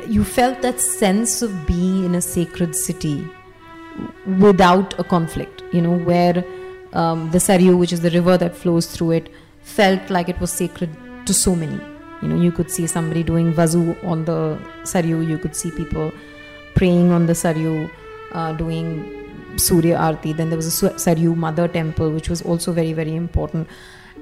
you 0.09 0.24
felt 0.24 0.62
that 0.62 0.81
sense 0.81 1.42
of 1.42 1.66
being 1.66 2.04
in 2.04 2.14
a 2.14 2.22
sacred 2.22 2.74
city 2.74 3.26
without 4.38 4.98
a 4.98 5.04
conflict 5.04 5.62
you 5.72 5.83
know 5.83 5.98
where 5.98 6.44
um, 6.92 7.31
the 7.31 7.38
Saryu, 7.38 7.78
which 7.78 7.92
is 7.92 8.00
the 8.00 8.11
river 8.11 8.38
that 8.38 8.57
flows 8.57 8.87
through 8.87 9.11
it, 9.12 9.28
felt 9.61 10.09
like 10.09 10.28
it 10.28 10.40
was 10.40 10.50
sacred 10.50 10.90
to 11.26 11.35
so 11.35 11.54
many 11.54 11.78
you 12.22 12.28
know 12.28 12.40
you 12.40 12.50
could 12.52 12.70
see 12.70 12.87
somebody 12.87 13.22
doing 13.22 13.52
vazu 13.52 13.83
on 14.04 14.24
the 14.24 14.59
saryu 14.83 15.26
you 15.28 15.38
could 15.38 15.54
see 15.54 15.70
people 15.70 16.12
praying 16.74 17.11
on 17.11 17.26
the 17.26 17.33
saryu 17.33 17.90
uh, 18.33 18.52
doing 18.52 18.88
surya 19.57 19.96
arti 19.96 20.33
then 20.33 20.50
there 20.50 20.57
was 20.57 20.83
a 20.83 20.90
saryu 21.04 21.37
mother 21.37 21.68
temple 21.68 22.11
which 22.11 22.28
was 22.28 22.42
also 22.42 22.72
very 22.72 22.92
very 22.92 23.14
important. 23.14 23.68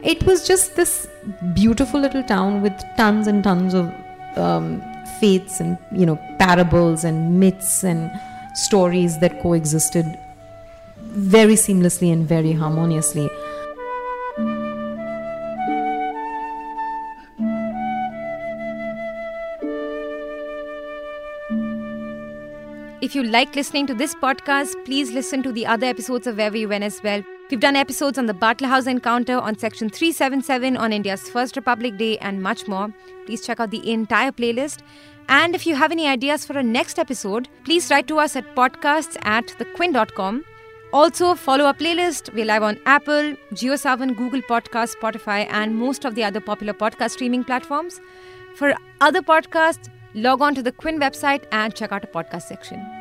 It 0.03 0.23
was 0.25 0.47
just 0.47 0.77
this 0.77 1.09
beautiful 1.55 2.01
little 2.01 2.23
town 2.23 2.63
with 2.63 2.73
tons 2.97 3.27
and 3.27 3.43
tons 3.43 3.75
of 3.75 3.93
um, 4.37 4.83
faiths 5.21 5.61
and 5.61 5.79
you 5.93 6.07
know 6.07 6.17
parables 6.39 7.05
and 7.05 7.41
myths 7.41 7.83
and 7.83 8.11
stories 8.55 9.19
that 9.21 9.41
coexisted 9.43 10.07
very 11.03 11.55
seamlessly 11.55 12.13
and 12.13 12.29
very 12.29 12.53
harmoniously 12.53 13.29
If 23.07 23.15
you 23.15 23.23
like 23.23 23.55
listening 23.55 23.87
to 23.87 23.95
this 23.95 24.17
podcast, 24.17 24.85
please 24.85 25.13
listen 25.13 25.41
to 25.45 25.53
the 25.53 25.65
other 25.65 25.87
episodes 25.87 26.27
of 26.27 26.39
Where 26.39 26.51
We 26.51 26.67
Went 26.67 26.83
as 26.83 27.01
well. 27.05 27.23
We've 27.49 27.61
done 27.61 27.77
episodes 27.77 28.19
on 28.19 28.27
the 28.27 28.35
Batla 28.35 28.67
House 28.67 28.89
encounter, 28.89 29.39
on 29.39 29.57
Section 29.57 29.91
377, 29.91 30.77
on 30.77 30.93
India's 30.93 31.29
First 31.29 31.55
Republic 31.55 31.99
Day, 31.99 32.19
and 32.19 32.43
much 32.43 32.67
more. 32.67 32.93
Please 33.25 33.47
check 33.47 33.61
out 33.61 33.71
the 33.71 33.93
entire 33.93 34.33
playlist. 34.33 34.81
And 35.29 35.55
if 35.55 35.69
you 35.69 35.77
have 35.77 35.93
any 35.93 36.09
ideas 36.09 36.45
for 36.45 36.59
a 36.59 36.65
next 36.65 36.99
episode, 36.99 37.49
please 37.63 37.89
write 37.93 38.09
to 38.09 38.19
us 38.19 38.35
at 38.35 38.57
podcasts 38.57 39.17
at 39.23 39.55
thequint.com. 39.61 40.45
Also, 40.93 41.37
follow 41.37 41.67
our 41.67 41.75
playlist. 41.75 42.35
We're 42.35 42.45
live 42.45 42.65
on 42.65 42.77
Apple, 42.87 43.37
JioSaavn, 43.53 44.17
Google 44.17 44.43
Podcast, 44.43 44.97
Spotify, 44.97 45.47
and 45.49 45.77
most 45.77 46.05
of 46.05 46.17
the 46.17 46.25
other 46.25 46.41
popular 46.41 46.73
podcast 46.73 47.11
streaming 47.11 47.45
platforms. 47.45 48.01
For 48.57 48.75
other 49.01 49.23
podcasts, 49.23 49.89
log 50.15 50.43
on 50.43 50.57
to 50.57 50.63
the 50.63 50.73
Quint 50.73 51.01
website 51.01 51.45
and 51.53 51.73
check 51.73 51.93
out 51.93 52.03
a 52.03 52.09
podcast 52.09 52.49
section. 52.49 52.96